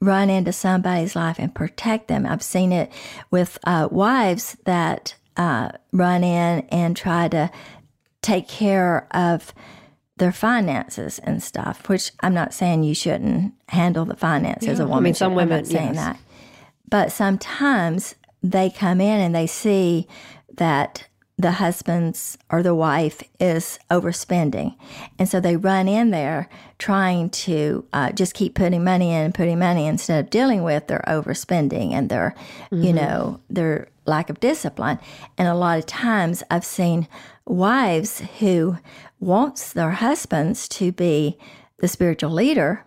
run 0.05 0.31
into 0.31 0.53
somebody's 0.53 1.17
life 1.17 1.39
and 1.39 1.55
protect 1.55 2.09
them. 2.09 2.27
I've 2.27 2.43
seen 2.43 2.73
it 2.73 2.93
with 3.31 3.59
uh, 3.65 3.89
wives 3.91 4.57
that 4.65 5.15
uh, 5.37 5.71
run 5.93 6.23
in 6.23 6.61
and 6.69 6.97
try 6.97 7.29
to 7.29 7.51
take 8.23 8.49
care 8.49 9.07
of 9.11 9.53
their 10.17 10.33
finances 10.33 11.19
and 11.21 11.43
stuff, 11.43 11.89
which 11.89 12.13
I'm 12.21 12.35
not 12.35 12.55
saying 12.55 12.85
you 12.85 12.95
shouldn't 12.95 13.55
handle 13.69 14.05
the 14.05 14.17
finances. 14.17 14.79
Yeah, 14.79 14.85
a 14.85 14.87
woman, 14.87 14.99
I 14.99 15.01
mean, 15.01 15.15
some 15.15 15.35
women, 15.35 15.59
I'm 15.59 15.65
saying 15.65 15.95
yes. 15.95 15.97
that. 15.97 16.19
But 16.89 17.11
sometimes 17.11 18.15
they 18.43 18.71
come 18.71 19.01
in 19.01 19.21
and 19.21 19.35
they 19.35 19.47
see 19.47 20.07
that 20.57 21.09
the 21.37 21.53
husband's 21.53 22.39
or 22.49 22.63
the 22.63 22.75
wife 22.75 23.23
is 23.41 23.79
overspending. 23.91 24.77
And 25.19 25.29
so 25.29 25.41
they 25.41 25.57
run 25.57 25.89
in 25.89 26.11
there 26.11 26.49
trying 26.79 27.31
to 27.31 27.85
uh, 27.93 28.13
just 28.13 28.35
keep 28.35 28.55
putting 28.55 28.85
money 28.85 29.13
in 29.13 29.25
and 29.25 29.35
putting 29.35 29.59
money 29.59 29.87
instead 29.87 30.25
of 30.25 30.31
dealing 30.31 30.63
with 30.63 30.87
their 30.87 31.03
overspending 31.09 31.93
and 31.93 32.09
their, 32.09 32.35
mm-hmm. 32.71 32.83
you 32.83 32.93
know, 32.93 33.41
their 33.51 33.89
lack 34.07 34.31
of 34.31 34.39
discipline. 34.39 34.99
And 35.37 35.49
a 35.49 35.55
lot 35.55 35.79
of 35.79 35.87
times 35.87 36.43
I've 36.51 36.65
seen 36.65 37.09
wives 37.47 38.21
who 38.39 38.79
wants 39.19 39.73
their 39.73 39.93
husbands 39.93 40.69
to 40.69 40.93
be 40.93 41.37
the 41.79 41.89
spiritual 41.89 42.31
leader, 42.31 42.85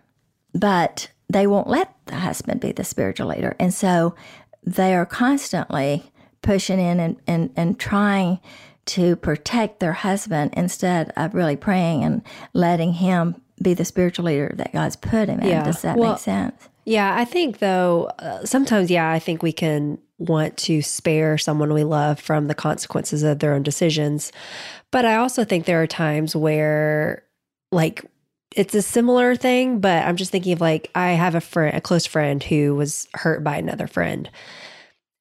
but 0.54 1.10
they 1.28 1.46
won't 1.46 1.68
let 1.68 1.94
the 2.06 2.16
husband 2.16 2.60
be 2.60 2.72
the 2.72 2.84
spiritual 2.84 3.28
leader. 3.28 3.54
And 3.58 3.74
so 3.74 4.14
they 4.62 4.94
are 4.94 5.06
constantly 5.06 6.10
pushing 6.42 6.80
in 6.80 7.00
and, 7.00 7.16
and, 7.26 7.50
and 7.56 7.78
trying 7.78 8.40
to 8.86 9.16
protect 9.16 9.80
their 9.80 9.92
husband 9.92 10.54
instead 10.56 11.12
of 11.16 11.34
really 11.34 11.56
praying 11.56 12.04
and 12.04 12.22
letting 12.54 12.94
him 12.94 13.40
be 13.62 13.74
the 13.74 13.84
spiritual 13.84 14.24
leader 14.24 14.52
that 14.56 14.72
God's 14.72 14.96
put 14.96 15.28
him 15.28 15.40
in. 15.40 15.48
Yeah. 15.48 15.64
Does 15.64 15.82
that 15.82 15.96
well, 15.96 16.12
make 16.12 16.20
sense? 16.20 16.68
Yeah, 16.84 17.14
I 17.14 17.24
think 17.24 17.58
though, 17.58 18.10
uh, 18.18 18.44
sometimes, 18.46 18.90
yeah, 18.90 19.10
I 19.10 19.18
think 19.18 19.42
we 19.42 19.52
can 19.52 19.98
want 20.16 20.56
to 20.56 20.80
spare 20.82 21.38
someone 21.38 21.72
we 21.72 21.84
love 21.84 22.18
from 22.18 22.48
the 22.48 22.54
consequences 22.54 23.22
of 23.22 23.40
their 23.40 23.52
own 23.52 23.62
decisions. 23.62 24.32
But 24.90 25.04
I 25.04 25.16
also 25.16 25.44
think 25.44 25.64
there 25.66 25.82
are 25.82 25.86
times 25.86 26.34
where, 26.34 27.24
like, 27.70 28.04
it's 28.56 28.74
a 28.74 28.82
similar 28.82 29.36
thing, 29.36 29.80
but 29.80 30.04
I'm 30.04 30.16
just 30.16 30.32
thinking 30.32 30.54
of 30.54 30.60
like, 30.60 30.90
I 30.94 31.10
have 31.10 31.34
a 31.34 31.40
friend, 31.40 31.76
a 31.76 31.80
close 31.80 32.06
friend 32.06 32.42
who 32.42 32.74
was 32.74 33.06
hurt 33.14 33.44
by 33.44 33.56
another 33.58 33.86
friend. 33.86 34.30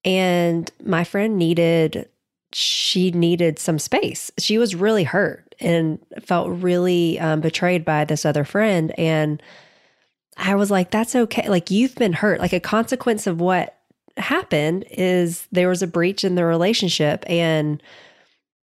And 0.08 0.72
my 0.86 1.04
friend 1.04 1.38
needed, 1.38 2.08
she 2.54 3.12
needed 3.12 3.60
some 3.60 3.78
space. 3.78 4.32
She 4.40 4.58
was 4.58 4.74
really 4.74 5.04
hurt 5.04 5.54
and 5.60 6.00
felt 6.24 6.50
really 6.50 7.20
um, 7.20 7.42
betrayed 7.42 7.84
by 7.84 8.06
this 8.06 8.26
other 8.26 8.46
friend. 8.46 8.98
And 8.98 9.44
I 10.38 10.56
was 10.56 10.72
like, 10.72 10.92
that's 10.92 11.14
okay. 11.14 11.50
Like, 11.50 11.72
you've 11.72 11.96
been 11.96 12.14
hurt. 12.14 12.40
Like, 12.40 12.54
a 12.54 12.62
consequence 12.62 13.28
of 13.28 13.42
what 13.42 13.78
happened 14.16 14.86
is 14.92 15.46
there 15.52 15.68
was 15.68 15.82
a 15.82 15.88
breach 15.88 16.24
in 16.24 16.36
the 16.36 16.46
relationship. 16.46 17.26
And 17.28 17.84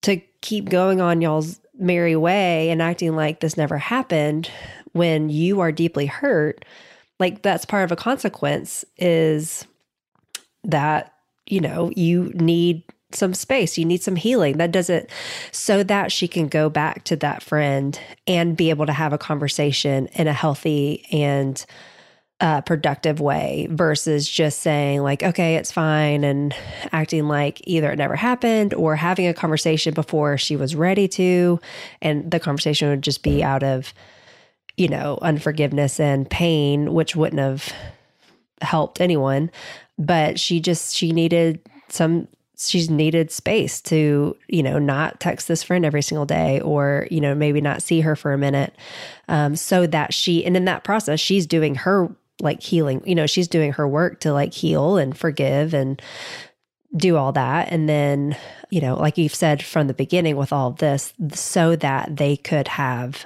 to 0.04 0.22
keep 0.42 0.70
going 0.70 1.02
on 1.02 1.22
y'all's 1.22 1.60
merry 1.80 2.16
way 2.16 2.70
and 2.70 2.84
acting 2.84 3.16
like 3.16 3.40
this 3.40 3.58
never 3.58 3.80
happened 3.80 4.52
when 4.92 5.30
you 5.32 5.60
are 5.62 5.72
deeply 5.72 6.06
hurt, 6.06 6.64
like, 7.20 7.42
that's 7.42 7.66
part 7.66 7.84
of 7.86 7.92
a 7.92 7.96
consequence 7.96 8.86
is 9.00 9.66
that 10.64 11.16
you 11.48 11.60
know, 11.60 11.92
you 11.96 12.32
need 12.36 12.84
some 13.14 13.34
space, 13.34 13.78
you 13.78 13.86
need 13.86 14.02
some 14.02 14.16
healing. 14.16 14.58
That 14.58 14.72
doesn't, 14.72 15.10
so 15.52 15.84
that 15.84 16.12
she 16.12 16.28
can 16.28 16.48
go 16.48 16.70
back 16.70 17.04
to 17.06 17.16
that 17.18 17.44
friend 17.44 18.00
and 18.26 18.56
be 18.56 18.70
able 18.70 18.86
to 18.86 18.94
have 18.94 19.14
a 19.14 19.18
conversation 19.18 20.08
in 20.14 20.28
a 20.28 20.34
healthy 20.34 21.06
and 21.12 21.64
uh, 22.40 22.62
productive 22.62 23.20
way 23.20 23.68
versus 23.70 24.28
just 24.28 24.62
saying, 24.62 25.04
like, 25.04 25.22
okay, 25.24 25.58
it's 25.58 25.72
fine, 25.72 26.24
and 26.24 26.56
acting 26.92 27.28
like 27.28 27.62
either 27.66 27.92
it 27.92 27.98
never 27.98 28.16
happened 28.16 28.74
or 28.74 28.96
having 28.96 29.28
a 29.28 29.34
conversation 29.34 29.94
before 29.94 30.38
she 30.38 30.56
was 30.56 30.76
ready 30.76 31.08
to. 31.08 31.60
And 32.02 32.32
the 32.32 32.40
conversation 32.40 32.90
would 32.90 33.04
just 33.04 33.22
be 33.22 33.44
out 33.44 33.62
of, 33.62 33.94
you 34.76 34.88
know, 34.88 35.20
unforgiveness 35.22 36.00
and 36.00 36.28
pain, 36.30 36.94
which 36.94 37.16
wouldn't 37.16 37.42
have 37.42 37.72
helped 38.62 39.02
anyone 39.02 39.52
but 40.06 40.40
she 40.40 40.60
just 40.60 40.96
she 40.96 41.12
needed 41.12 41.60
some 41.90 42.28
she's 42.58 42.90
needed 42.90 43.32
space 43.32 43.82
to 43.82 44.36
you 44.48 44.64
know 44.64 44.78
not 44.78 45.20
text 45.20 45.48
this 45.48 45.64
friend 45.64 45.86
every 45.86 46.02
single 46.02 46.26
day 46.26 46.60
or 46.62 47.08
you 47.10 47.22
know 47.22 47.34
maybe 47.34 47.62
not 47.62 47.82
see 47.82 48.02
her 48.02 48.16
for 48.16 48.34
a 48.34 48.38
minute. 48.38 48.76
Um, 49.28 49.56
so 49.56 49.88
that 49.88 50.14
she 50.14 50.46
and 50.46 50.58
in 50.58 50.66
that 50.66 50.84
process 50.84 51.20
she's 51.20 51.46
doing 51.46 51.76
her 51.76 52.14
like 52.40 52.62
healing 52.62 53.04
you 53.06 53.14
know 53.14 53.28
she's 53.28 53.48
doing 53.48 53.74
her 53.74 53.88
work 53.88 54.20
to 54.22 54.34
like 54.34 54.54
heal 54.54 54.98
and 54.98 55.18
forgive 55.18 55.74
and 55.74 56.02
do 56.96 57.16
all 57.16 57.32
that. 57.34 57.72
And 57.72 57.88
then 57.88 58.36
you 58.70 58.82
know 58.82 58.96
like 58.96 59.18
you've 59.18 59.36
said 59.36 59.64
from 59.64 59.88
the 59.88 59.94
beginning 59.94 60.36
with 60.36 60.52
all 60.54 60.72
this 60.72 61.14
so 61.34 61.76
that 61.78 62.18
they 62.18 62.38
could 62.38 62.68
have 62.68 63.26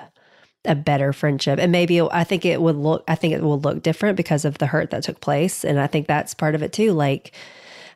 a 0.65 0.75
better 0.75 1.13
friendship 1.13 1.59
and 1.59 1.71
maybe 1.71 2.01
i 2.01 2.23
think 2.23 2.45
it 2.45 2.61
would 2.61 2.75
look 2.75 3.03
i 3.07 3.15
think 3.15 3.33
it 3.33 3.41
will 3.41 3.59
look 3.59 3.83
different 3.83 4.17
because 4.17 4.45
of 4.45 4.57
the 4.57 4.67
hurt 4.67 4.91
that 4.91 5.03
took 5.03 5.19
place 5.21 5.63
and 5.63 5.79
i 5.79 5.87
think 5.87 6.07
that's 6.07 6.33
part 6.33 6.55
of 6.55 6.63
it 6.63 6.73
too 6.73 6.91
like 6.91 7.31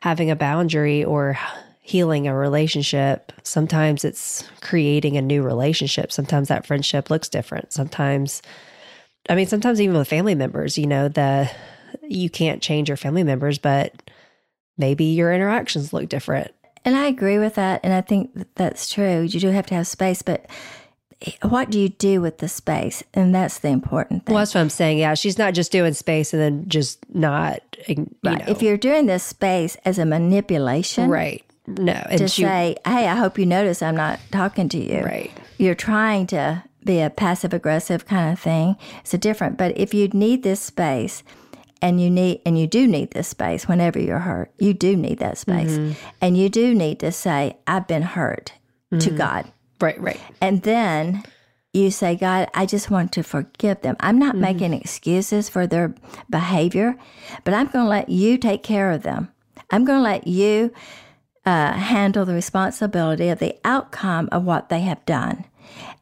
having 0.00 0.30
a 0.30 0.36
boundary 0.36 1.04
or 1.04 1.38
healing 1.80 2.26
a 2.28 2.34
relationship 2.34 3.32
sometimes 3.42 4.04
it's 4.04 4.48
creating 4.60 5.16
a 5.16 5.22
new 5.22 5.42
relationship 5.42 6.12
sometimes 6.12 6.48
that 6.48 6.66
friendship 6.66 7.10
looks 7.10 7.28
different 7.28 7.72
sometimes 7.72 8.42
i 9.28 9.34
mean 9.34 9.46
sometimes 9.46 9.80
even 9.80 9.96
with 9.96 10.08
family 10.08 10.34
members 10.34 10.78
you 10.78 10.86
know 10.86 11.08
the 11.08 11.50
you 12.02 12.30
can't 12.30 12.62
change 12.62 12.88
your 12.88 12.96
family 12.96 13.24
members 13.24 13.58
but 13.58 13.94
maybe 14.80 15.04
your 15.04 15.32
interactions 15.32 15.92
look 15.92 16.08
different. 16.08 16.50
And 16.84 16.96
I 16.96 17.06
agree 17.06 17.38
with 17.38 17.54
that. 17.54 17.80
And 17.84 17.92
I 17.92 18.00
think 18.00 18.34
that 18.34 18.56
that's 18.56 18.88
true. 18.88 19.20
You 19.20 19.38
do 19.38 19.48
have 19.48 19.66
to 19.66 19.74
have 19.74 19.86
space, 19.86 20.22
but 20.22 20.46
what 21.42 21.70
do 21.70 21.78
you 21.78 21.90
do 21.90 22.20
with 22.20 22.38
the 22.38 22.48
space? 22.48 23.02
And 23.12 23.34
that's 23.34 23.58
the 23.58 23.68
important 23.68 24.24
thing. 24.24 24.34
Well, 24.34 24.40
that's 24.40 24.54
what 24.54 24.62
I'm 24.62 24.70
saying. 24.70 24.98
Yeah. 24.98 25.14
She's 25.14 25.38
not 25.38 25.54
just 25.54 25.70
doing 25.70 25.92
space 25.92 26.32
and 26.32 26.40
then 26.40 26.68
just 26.68 26.98
not, 27.14 27.60
you 27.86 28.10
right. 28.24 28.38
know. 28.38 28.44
If 28.48 28.62
you're 28.62 28.78
doing 28.78 29.06
this 29.06 29.22
space 29.22 29.76
as 29.84 29.98
a 29.98 30.06
manipulation. 30.06 31.10
Right. 31.10 31.44
No. 31.66 31.92
And 31.92 32.18
to 32.18 32.28
she, 32.28 32.42
say, 32.42 32.76
hey, 32.86 33.06
I 33.06 33.16
hope 33.16 33.38
you 33.38 33.46
notice 33.46 33.82
I'm 33.82 33.96
not 33.96 34.18
talking 34.32 34.68
to 34.70 34.78
you. 34.78 35.00
Right. 35.00 35.30
You're 35.58 35.74
trying 35.74 36.26
to 36.28 36.64
be 36.84 37.00
a 37.00 37.10
passive 37.10 37.52
aggressive 37.52 38.06
kind 38.06 38.32
of 38.32 38.40
thing. 38.40 38.76
It's 39.00 39.12
a 39.12 39.18
different. 39.18 39.58
But 39.58 39.76
if 39.76 39.92
you 39.92 40.08
need 40.08 40.42
this 40.42 40.60
space, 40.60 41.22
and 41.82 42.00
you 42.00 42.10
need 42.10 42.42
and 42.44 42.58
you 42.58 42.66
do 42.66 42.86
need 42.86 43.10
this 43.12 43.28
space 43.28 43.66
whenever 43.66 43.98
you're 43.98 44.18
hurt 44.18 44.52
you 44.58 44.74
do 44.74 44.94
need 44.94 45.18
that 45.18 45.38
space 45.38 45.78
mm-hmm. 45.78 45.92
and 46.20 46.36
you 46.36 46.50
do 46.50 46.74
need 46.74 47.00
to 47.00 47.10
say 47.10 47.56
i've 47.66 47.88
been 47.88 48.02
hurt 48.02 48.52
mm-hmm. 48.92 48.98
to 48.98 49.10
god 49.10 49.50
right 49.80 50.00
right. 50.00 50.20
And 50.40 50.62
then 50.62 51.22
you 51.72 51.90
say 51.90 52.16
god 52.16 52.48
i 52.52 52.66
just 52.66 52.90
want 52.90 53.12
to 53.12 53.22
forgive 53.22 53.80
them. 53.82 53.96
I'm 54.00 54.18
not 54.18 54.32
mm-hmm. 54.32 54.40
making 54.42 54.74
excuses 54.74 55.48
for 55.48 55.66
their 55.66 55.94
behavior 56.28 56.96
but 57.44 57.54
i'm 57.54 57.66
going 57.66 57.84
to 57.84 57.88
let 57.88 58.08
you 58.08 58.38
take 58.38 58.62
care 58.62 58.90
of 58.90 59.02
them. 59.02 59.28
I'm 59.70 59.84
going 59.84 59.98
to 59.98 60.02
let 60.02 60.26
you 60.26 60.72
uh, 61.46 61.72
handle 61.72 62.24
the 62.24 62.34
responsibility 62.34 63.28
of 63.28 63.38
the 63.38 63.56
outcome 63.64 64.28
of 64.32 64.44
what 64.44 64.68
they 64.68 64.80
have 64.80 65.04
done. 65.06 65.44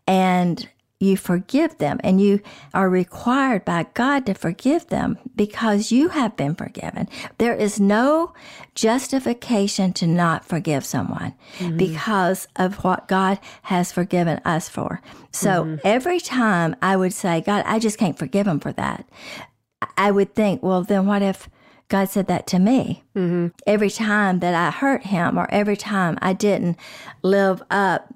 And 0.06 0.68
you 1.00 1.16
forgive 1.16 1.78
them 1.78 2.00
and 2.02 2.20
you 2.20 2.40
are 2.74 2.88
required 2.88 3.64
by 3.64 3.86
God 3.94 4.26
to 4.26 4.34
forgive 4.34 4.88
them 4.88 5.18
because 5.36 5.92
you 5.92 6.08
have 6.08 6.36
been 6.36 6.54
forgiven. 6.54 7.08
There 7.38 7.54
is 7.54 7.78
no 7.78 8.32
justification 8.74 9.92
to 9.94 10.06
not 10.06 10.44
forgive 10.44 10.84
someone 10.84 11.34
mm-hmm. 11.58 11.76
because 11.76 12.48
of 12.56 12.82
what 12.82 13.06
God 13.06 13.38
has 13.62 13.92
forgiven 13.92 14.40
us 14.44 14.68
for. 14.68 15.00
So 15.30 15.64
mm-hmm. 15.64 15.76
every 15.84 16.18
time 16.18 16.74
I 16.82 16.96
would 16.96 17.12
say, 17.12 17.40
God, 17.40 17.62
I 17.64 17.78
just 17.78 17.98
can't 17.98 18.18
forgive 18.18 18.46
them 18.46 18.58
for 18.58 18.72
that, 18.72 19.08
I 19.96 20.10
would 20.10 20.34
think, 20.34 20.62
well, 20.62 20.82
then 20.82 21.06
what 21.06 21.22
if 21.22 21.48
God 21.88 22.06
said 22.06 22.26
that 22.26 22.46
to 22.48 22.58
me? 22.58 23.04
Mm-hmm. 23.14 23.48
Every 23.66 23.90
time 23.90 24.40
that 24.40 24.54
I 24.54 24.72
hurt 24.72 25.04
him 25.04 25.38
or 25.38 25.48
every 25.50 25.76
time 25.76 26.18
I 26.20 26.32
didn't 26.32 26.76
live 27.22 27.62
up 27.70 28.12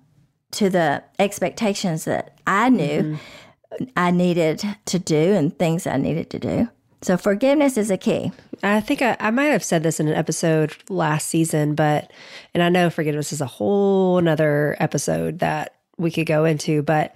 to 0.53 0.71
the 0.71 1.03
expectations 1.19 2.05
that 2.05 2.39
I 2.47 2.69
knew 2.69 3.03
mm-hmm. 3.03 3.85
I 3.97 4.11
needed 4.11 4.65
to 4.87 4.99
do 4.99 5.33
and 5.33 5.57
things 5.59 5.87
I 5.87 5.97
needed 5.97 6.31
to 6.31 6.39
do. 6.39 6.69
So 7.03 7.17
forgiveness 7.17 7.77
is 7.77 7.91
a 7.91 7.97
key. 7.97 8.31
I 8.63 8.81
think 8.81 9.03
I, 9.03 9.17
I 9.19 9.31
might 9.33 9.47
have 9.47 9.65
said 9.65 9.83
this 9.83 9.99
in 9.99 10.07
an 10.07 10.15
episode 10.15 10.77
last 10.89 11.29
season, 11.29 11.75
but 11.75 12.13
and 12.55 12.63
I 12.63 12.69
know 12.69 12.91
forgiveness 12.91 13.33
is 13.33 13.41
a 13.41 13.47
whole 13.47 14.19
another 14.19 14.77
episode 14.79 15.41
that 15.41 15.75
we 15.99 16.13
could 16.13 16.27
go 16.27 16.45
into, 16.45 16.83
but 16.83 17.15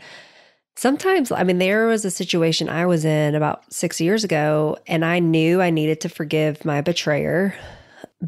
sometimes 0.77 1.31
I 1.31 1.44
mean 1.44 1.59
there 1.59 1.87
was 1.87 2.05
a 2.05 2.11
situation 2.11 2.68
I 2.68 2.87
was 2.87 3.05
in 3.05 3.37
about 3.37 3.72
six 3.72 4.01
years 4.01 4.25
ago 4.25 4.77
and 4.88 5.05
I 5.05 5.20
knew 5.20 5.62
I 5.62 5.70
needed 5.70 6.01
to 6.01 6.09
forgive 6.09 6.64
my 6.64 6.81
betrayer, 6.81 7.55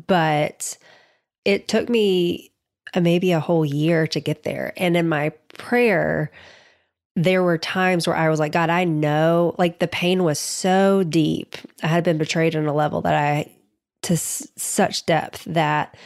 but 0.06 0.78
it 1.44 1.66
took 1.66 1.88
me 1.88 2.52
maybe 3.00 3.32
a 3.32 3.40
whole 3.40 3.64
year 3.64 4.06
to 4.08 4.20
get 4.20 4.42
there. 4.42 4.72
And 4.76 4.96
in 4.96 5.08
my 5.08 5.30
prayer, 5.56 6.30
there 7.16 7.42
were 7.42 7.58
times 7.58 8.06
where 8.06 8.16
I 8.16 8.28
was 8.28 8.38
like, 8.38 8.52
God, 8.52 8.70
I 8.70 8.84
know, 8.84 9.54
like 9.58 9.80
the 9.80 9.88
pain 9.88 10.22
was 10.22 10.38
so 10.38 11.02
deep. 11.02 11.56
I 11.82 11.88
had 11.88 12.04
been 12.04 12.18
betrayed 12.18 12.54
on 12.54 12.66
a 12.66 12.72
level 12.72 13.00
that 13.02 13.14
I, 13.14 13.50
to 14.02 14.14
s- 14.14 14.46
such 14.56 15.04
depth 15.04 15.44
that 15.44 15.96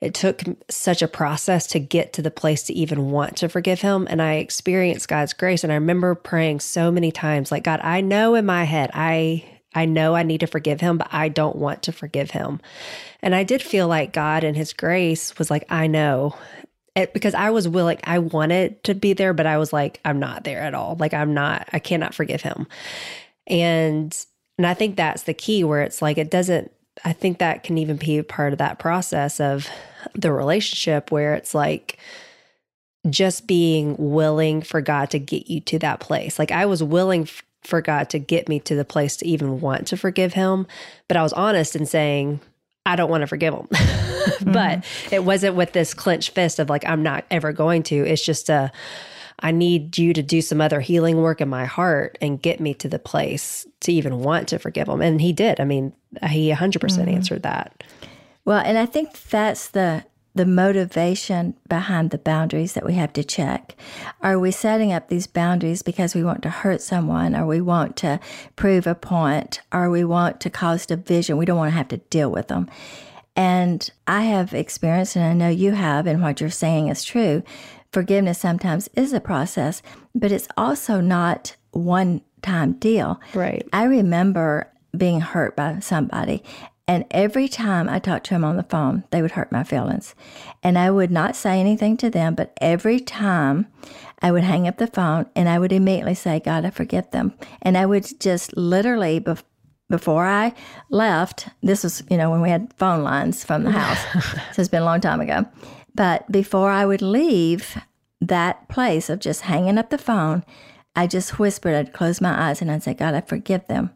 it 0.00 0.14
took 0.14 0.42
such 0.68 1.02
a 1.02 1.08
process 1.08 1.66
to 1.68 1.78
get 1.78 2.14
to 2.14 2.22
the 2.22 2.30
place 2.30 2.62
to 2.64 2.72
even 2.72 3.10
want 3.10 3.36
to 3.36 3.48
forgive 3.48 3.82
him. 3.82 4.06
And 4.10 4.22
I 4.22 4.34
experienced 4.34 5.08
God's 5.08 5.34
grace. 5.34 5.62
And 5.62 5.72
I 5.72 5.76
remember 5.76 6.14
praying 6.14 6.60
so 6.60 6.90
many 6.90 7.12
times, 7.12 7.52
like, 7.52 7.64
God, 7.64 7.80
I 7.82 8.00
know 8.00 8.34
in 8.34 8.46
my 8.46 8.64
head, 8.64 8.90
I, 8.94 9.44
I 9.74 9.84
know 9.84 10.14
I 10.14 10.22
need 10.22 10.40
to 10.40 10.46
forgive 10.46 10.80
him, 10.80 10.98
but 10.98 11.08
I 11.12 11.28
don't 11.28 11.56
want 11.56 11.82
to 11.84 11.92
forgive 11.92 12.32
him. 12.32 12.60
And 13.22 13.34
I 13.34 13.44
did 13.44 13.62
feel 13.62 13.86
like 13.88 14.12
God 14.12 14.44
and 14.44 14.56
his 14.56 14.72
grace 14.72 15.38
was 15.38 15.50
like, 15.50 15.64
I 15.70 15.86
know. 15.86 16.36
It, 16.96 17.14
because 17.14 17.34
I 17.34 17.50
was 17.50 17.68
willing, 17.68 17.98
I 18.02 18.18
wanted 18.18 18.82
to 18.84 18.94
be 18.94 19.12
there, 19.12 19.32
but 19.32 19.46
I 19.46 19.58
was 19.58 19.72
like, 19.72 20.00
I'm 20.04 20.18
not 20.18 20.42
there 20.42 20.60
at 20.60 20.74
all. 20.74 20.96
Like, 20.98 21.14
I'm 21.14 21.34
not, 21.34 21.68
I 21.72 21.78
cannot 21.78 22.14
forgive 22.14 22.42
him. 22.42 22.66
And, 23.46 24.16
and 24.58 24.66
I 24.66 24.74
think 24.74 24.96
that's 24.96 25.22
the 25.22 25.34
key 25.34 25.62
where 25.62 25.82
it's 25.82 26.02
like, 26.02 26.18
it 26.18 26.30
doesn't, 26.30 26.72
I 27.04 27.12
think 27.12 27.38
that 27.38 27.62
can 27.62 27.78
even 27.78 27.96
be 27.96 28.22
part 28.22 28.52
of 28.52 28.58
that 28.58 28.80
process 28.80 29.38
of 29.38 29.68
the 30.14 30.32
relationship 30.32 31.12
where 31.12 31.34
it's 31.34 31.54
like, 31.54 31.98
just 33.08 33.46
being 33.46 33.96
willing 33.98 34.60
for 34.60 34.82
God 34.82 35.10
to 35.10 35.18
get 35.18 35.48
you 35.48 35.60
to 35.62 35.78
that 35.78 36.00
place. 36.00 36.38
Like 36.38 36.50
I 36.50 36.66
was 36.66 36.82
willing 36.82 37.26
for 37.62 37.80
God 37.80 38.10
to 38.10 38.18
get 38.18 38.48
me 38.48 38.60
to 38.60 38.74
the 38.74 38.84
place 38.84 39.16
to 39.18 39.26
even 39.26 39.60
want 39.60 39.86
to 39.88 39.96
forgive 39.96 40.34
him, 40.34 40.66
but 41.08 41.16
I 41.16 41.22
was 41.22 41.32
honest 41.32 41.76
in 41.76 41.86
saying, 41.86 42.40
I 42.86 42.96
don't 42.96 43.10
want 43.10 43.20
to 43.22 43.26
forgive 43.26 43.54
him. 43.54 43.68
mm-hmm. 43.70 44.52
But 44.52 44.84
it 45.10 45.24
wasn't 45.24 45.56
with 45.56 45.72
this 45.72 45.94
clenched 45.94 46.30
fist 46.30 46.58
of 46.58 46.70
like, 46.70 46.86
I'm 46.86 47.02
not 47.02 47.24
ever 47.30 47.52
going 47.52 47.82
to. 47.84 47.96
It's 47.96 48.24
just 48.24 48.48
a, 48.48 48.72
I 49.40 49.52
need 49.52 49.98
you 49.98 50.12
to 50.12 50.22
do 50.22 50.40
some 50.40 50.60
other 50.60 50.80
healing 50.80 51.18
work 51.18 51.40
in 51.40 51.48
my 51.48 51.66
heart 51.66 52.18
and 52.20 52.40
get 52.40 52.60
me 52.60 52.74
to 52.74 52.88
the 52.88 52.98
place 52.98 53.66
to 53.80 53.92
even 53.92 54.20
want 54.20 54.48
to 54.48 54.58
forgive 54.58 54.88
him. 54.88 55.02
And 55.02 55.20
he 55.20 55.32
did. 55.32 55.60
I 55.60 55.64
mean, 55.64 55.92
he 56.28 56.50
100% 56.50 56.56
mm 56.56 57.04
hmm 57.04 57.08
answered 57.08 57.42
that. 57.42 57.84
Well, 58.44 58.62
and 58.64 58.78
I 58.78 58.86
think 58.86 59.12
that's 59.24 59.68
the 59.68 60.04
the 60.34 60.46
motivation 60.46 61.54
behind 61.68 62.10
the 62.10 62.18
boundaries 62.18 62.74
that 62.74 62.86
we 62.86 62.94
have 62.94 63.12
to 63.12 63.24
check. 63.24 63.74
Are 64.22 64.38
we 64.38 64.50
setting 64.50 64.92
up 64.92 65.08
these 65.08 65.26
boundaries 65.26 65.82
because 65.82 66.14
we 66.14 66.22
want 66.22 66.42
to 66.42 66.50
hurt 66.50 66.80
someone, 66.80 67.34
or 67.34 67.46
we 67.46 67.60
want 67.60 67.96
to 67.96 68.20
prove 68.56 68.86
a 68.86 68.94
point, 68.94 69.60
or 69.72 69.90
we 69.90 70.04
want 70.04 70.40
to 70.40 70.50
cause 70.50 70.86
division? 70.86 71.36
We 71.36 71.46
don't 71.46 71.58
want 71.58 71.72
to 71.72 71.76
have 71.76 71.88
to 71.88 71.96
deal 71.96 72.30
with 72.30 72.48
them. 72.48 72.68
And 73.34 73.90
I 74.06 74.22
have 74.22 74.54
experienced, 74.54 75.16
and 75.16 75.24
I 75.24 75.32
know 75.32 75.48
you 75.48 75.72
have, 75.72 76.06
and 76.06 76.22
what 76.22 76.40
you're 76.40 76.50
saying 76.50 76.88
is 76.88 77.04
true. 77.04 77.42
Forgiveness 77.92 78.38
sometimes 78.38 78.88
is 78.94 79.12
a 79.12 79.20
process, 79.20 79.82
but 80.14 80.30
it's 80.30 80.48
also 80.56 81.00
not 81.00 81.56
one 81.72 82.20
time 82.42 82.74
deal. 82.74 83.20
Right. 83.34 83.66
I 83.72 83.84
remember 83.84 84.72
being 84.96 85.20
hurt 85.20 85.56
by 85.56 85.80
somebody 85.80 86.42
and 86.90 87.04
every 87.12 87.46
time 87.46 87.88
I 87.88 88.00
talked 88.00 88.26
to 88.26 88.34
him 88.34 88.42
on 88.42 88.56
the 88.56 88.64
phone, 88.64 89.04
they 89.12 89.22
would 89.22 89.30
hurt 89.30 89.52
my 89.52 89.62
feelings. 89.62 90.16
And 90.60 90.76
I 90.76 90.90
would 90.90 91.12
not 91.12 91.36
say 91.36 91.60
anything 91.60 91.96
to 91.98 92.10
them, 92.10 92.34
but 92.34 92.52
every 92.60 92.98
time 92.98 93.68
I 94.20 94.32
would 94.32 94.42
hang 94.42 94.66
up 94.66 94.78
the 94.78 94.88
phone 94.88 95.26
and 95.36 95.48
I 95.48 95.60
would 95.60 95.70
immediately 95.70 96.16
say, 96.16 96.40
God, 96.40 96.64
I 96.64 96.70
forgive 96.70 97.08
them. 97.12 97.32
And 97.62 97.78
I 97.78 97.86
would 97.86 98.18
just 98.18 98.56
literally, 98.56 99.24
before 99.88 100.26
I 100.26 100.52
left, 100.88 101.50
this 101.62 101.84
was, 101.84 102.02
you 102.10 102.16
know, 102.16 102.28
when 102.28 102.40
we 102.40 102.50
had 102.50 102.74
phone 102.76 103.04
lines 103.04 103.44
from 103.44 103.62
the 103.62 103.70
house. 103.70 104.24
so 104.52 104.60
it's 104.60 104.68
been 104.68 104.82
a 104.82 104.84
long 104.84 105.00
time 105.00 105.20
ago. 105.20 105.46
But 105.94 106.28
before 106.32 106.70
I 106.70 106.86
would 106.86 107.02
leave 107.02 107.80
that 108.20 108.68
place 108.68 109.08
of 109.08 109.20
just 109.20 109.42
hanging 109.42 109.78
up 109.78 109.90
the 109.90 109.96
phone, 109.96 110.42
I 110.96 111.06
just 111.06 111.38
whispered, 111.38 111.76
I'd 111.76 111.92
close 111.92 112.20
my 112.20 112.50
eyes 112.50 112.60
and 112.60 112.68
I'd 112.68 112.82
say, 112.82 112.94
God, 112.94 113.14
I 113.14 113.20
forgive 113.20 113.68
them. 113.68 113.90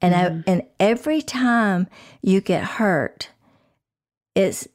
And 0.00 0.14
mm-hmm. 0.14 0.40
I, 0.46 0.52
and 0.52 0.62
every 0.78 1.22
time 1.22 1.88
you 2.22 2.40
get 2.40 2.64
hurt, 2.64 3.30
it's 4.34 4.68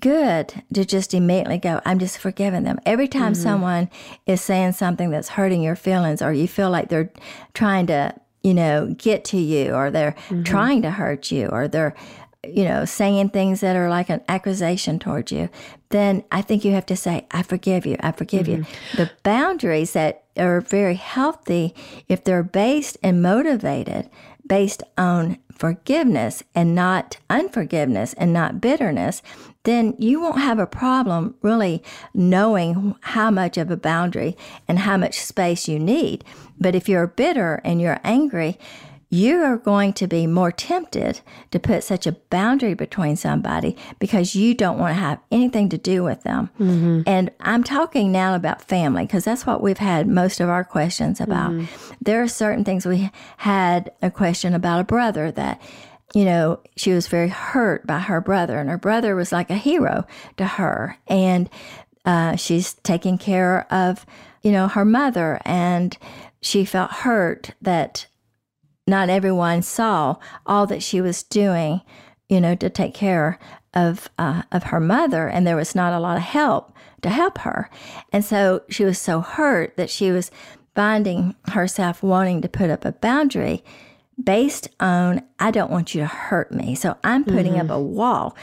good 0.00 0.52
to 0.72 0.84
just 0.84 1.14
immediately 1.14 1.58
go, 1.58 1.80
I'm 1.84 1.98
just 1.98 2.18
forgiving 2.18 2.64
them. 2.64 2.78
Every 2.84 3.08
time 3.08 3.32
mm-hmm. 3.32 3.42
someone 3.42 3.90
is 4.26 4.40
saying 4.40 4.72
something 4.72 5.10
that's 5.10 5.30
hurting 5.30 5.62
your 5.62 5.76
feelings 5.76 6.20
or 6.20 6.32
you 6.32 6.48
feel 6.48 6.70
like 6.70 6.88
they're 6.88 7.12
trying 7.54 7.86
to, 7.86 8.14
you 8.42 8.54
know, 8.54 8.94
get 8.98 9.24
to 9.26 9.38
you 9.38 9.72
or 9.72 9.90
they're 9.90 10.16
mm-hmm. 10.28 10.42
trying 10.42 10.82
to 10.82 10.90
hurt 10.90 11.30
you 11.30 11.48
or 11.48 11.68
they're 11.68 11.94
you 12.46 12.64
know, 12.64 12.84
saying 12.84 13.30
things 13.30 13.60
that 13.60 13.76
are 13.76 13.88
like 13.88 14.10
an 14.10 14.20
accusation 14.28 14.98
towards 14.98 15.32
you, 15.32 15.48
then 15.88 16.22
I 16.30 16.42
think 16.42 16.64
you 16.64 16.72
have 16.72 16.84
to 16.86 16.96
say, 16.96 17.26
I 17.30 17.42
forgive 17.42 17.86
you, 17.86 17.96
I 18.00 18.12
forgive 18.12 18.48
you. 18.48 18.66
The 18.96 19.10
boundaries 19.22 19.92
that 19.92 20.24
are 20.36 20.60
very 20.60 20.96
healthy, 20.96 21.74
if 22.08 22.24
they're 22.24 22.42
based 22.42 22.98
and 23.02 23.22
motivated 23.22 24.10
based 24.46 24.82
on 24.98 25.38
forgiveness 25.52 26.42
and 26.54 26.74
not 26.74 27.16
unforgiveness 27.30 28.12
and 28.14 28.32
not 28.32 28.60
bitterness, 28.60 29.22
then 29.62 29.94
you 29.98 30.20
won't 30.20 30.38
have 30.38 30.58
a 30.58 30.66
problem 30.66 31.34
really 31.42 31.82
knowing 32.12 32.94
how 33.00 33.30
much 33.30 33.56
of 33.56 33.70
a 33.70 33.76
boundary 33.76 34.36
and 34.68 34.80
how 34.80 34.96
much 34.96 35.20
space 35.20 35.68
you 35.68 35.78
need. 35.78 36.24
But 36.58 36.74
if 36.74 36.88
you're 36.88 37.06
bitter 37.06 37.60
and 37.64 37.80
you're 37.80 38.00
angry, 38.04 38.58
you 39.10 39.42
are 39.42 39.56
going 39.56 39.92
to 39.94 40.06
be 40.06 40.26
more 40.26 40.50
tempted 40.50 41.20
to 41.50 41.58
put 41.58 41.84
such 41.84 42.06
a 42.06 42.12
boundary 42.12 42.74
between 42.74 43.16
somebody 43.16 43.76
because 43.98 44.34
you 44.34 44.54
don't 44.54 44.78
want 44.78 44.90
to 44.90 45.00
have 45.00 45.20
anything 45.30 45.68
to 45.68 45.78
do 45.78 46.02
with 46.02 46.22
them. 46.22 46.50
Mm-hmm. 46.58 47.02
And 47.06 47.30
I'm 47.40 47.64
talking 47.64 48.10
now 48.10 48.34
about 48.34 48.62
family 48.62 49.04
because 49.04 49.24
that's 49.24 49.46
what 49.46 49.62
we've 49.62 49.78
had 49.78 50.08
most 50.08 50.40
of 50.40 50.48
our 50.48 50.64
questions 50.64 51.20
about. 51.20 51.52
Mm-hmm. 51.52 51.94
There 52.00 52.22
are 52.22 52.28
certain 52.28 52.64
things 52.64 52.86
we 52.86 53.10
had 53.38 53.92
a 54.02 54.10
question 54.10 54.54
about 54.54 54.80
a 54.80 54.84
brother 54.84 55.30
that 55.32 55.60
you 56.14 56.24
know, 56.24 56.60
she 56.76 56.92
was 56.92 57.08
very 57.08 57.28
hurt 57.28 57.86
by 57.86 57.98
her 57.98 58.20
brother, 58.20 58.58
and 58.58 58.70
her 58.70 58.78
brother 58.78 59.16
was 59.16 59.32
like 59.32 59.50
a 59.50 59.56
hero 59.56 60.06
to 60.36 60.46
her. 60.46 60.96
And 61.08 61.50
uh, 62.04 62.36
she's 62.36 62.74
taking 62.74 63.18
care 63.18 63.66
of, 63.72 64.06
you 64.42 64.52
know, 64.52 64.68
her 64.68 64.84
mother, 64.84 65.40
and 65.44 65.96
she 66.40 66.64
felt 66.64 66.90
hurt 66.92 67.50
that 67.60 68.06
not 68.86 69.08
everyone 69.08 69.62
saw 69.62 70.16
all 70.46 70.66
that 70.66 70.82
she 70.82 71.00
was 71.00 71.22
doing, 71.22 71.80
you 72.28 72.40
know, 72.40 72.54
to 72.54 72.68
take 72.68 72.94
care 72.94 73.38
of 73.72 74.08
uh, 74.18 74.42
of 74.52 74.64
her 74.64 74.80
mother, 74.80 75.28
and 75.28 75.46
there 75.46 75.56
was 75.56 75.74
not 75.74 75.92
a 75.92 76.00
lot 76.00 76.16
of 76.16 76.22
help 76.22 76.72
to 77.02 77.08
help 77.08 77.38
her, 77.38 77.70
and 78.12 78.24
so 78.24 78.62
she 78.68 78.84
was 78.84 78.98
so 78.98 79.20
hurt 79.20 79.76
that 79.76 79.90
she 79.90 80.10
was 80.10 80.30
finding 80.74 81.34
herself 81.48 82.02
wanting 82.02 82.42
to 82.42 82.48
put 82.48 82.70
up 82.70 82.84
a 82.84 82.92
boundary 82.92 83.62
based 84.22 84.68
on 84.80 85.22
I 85.38 85.50
don't 85.50 85.70
want 85.70 85.94
you 85.94 86.00
to 86.00 86.06
hurt 86.06 86.52
me, 86.52 86.74
so 86.74 86.96
I'm 87.02 87.24
putting 87.24 87.54
mm-hmm. 87.54 87.70
up 87.70 87.76
a 87.76 87.80
wall. 87.80 88.36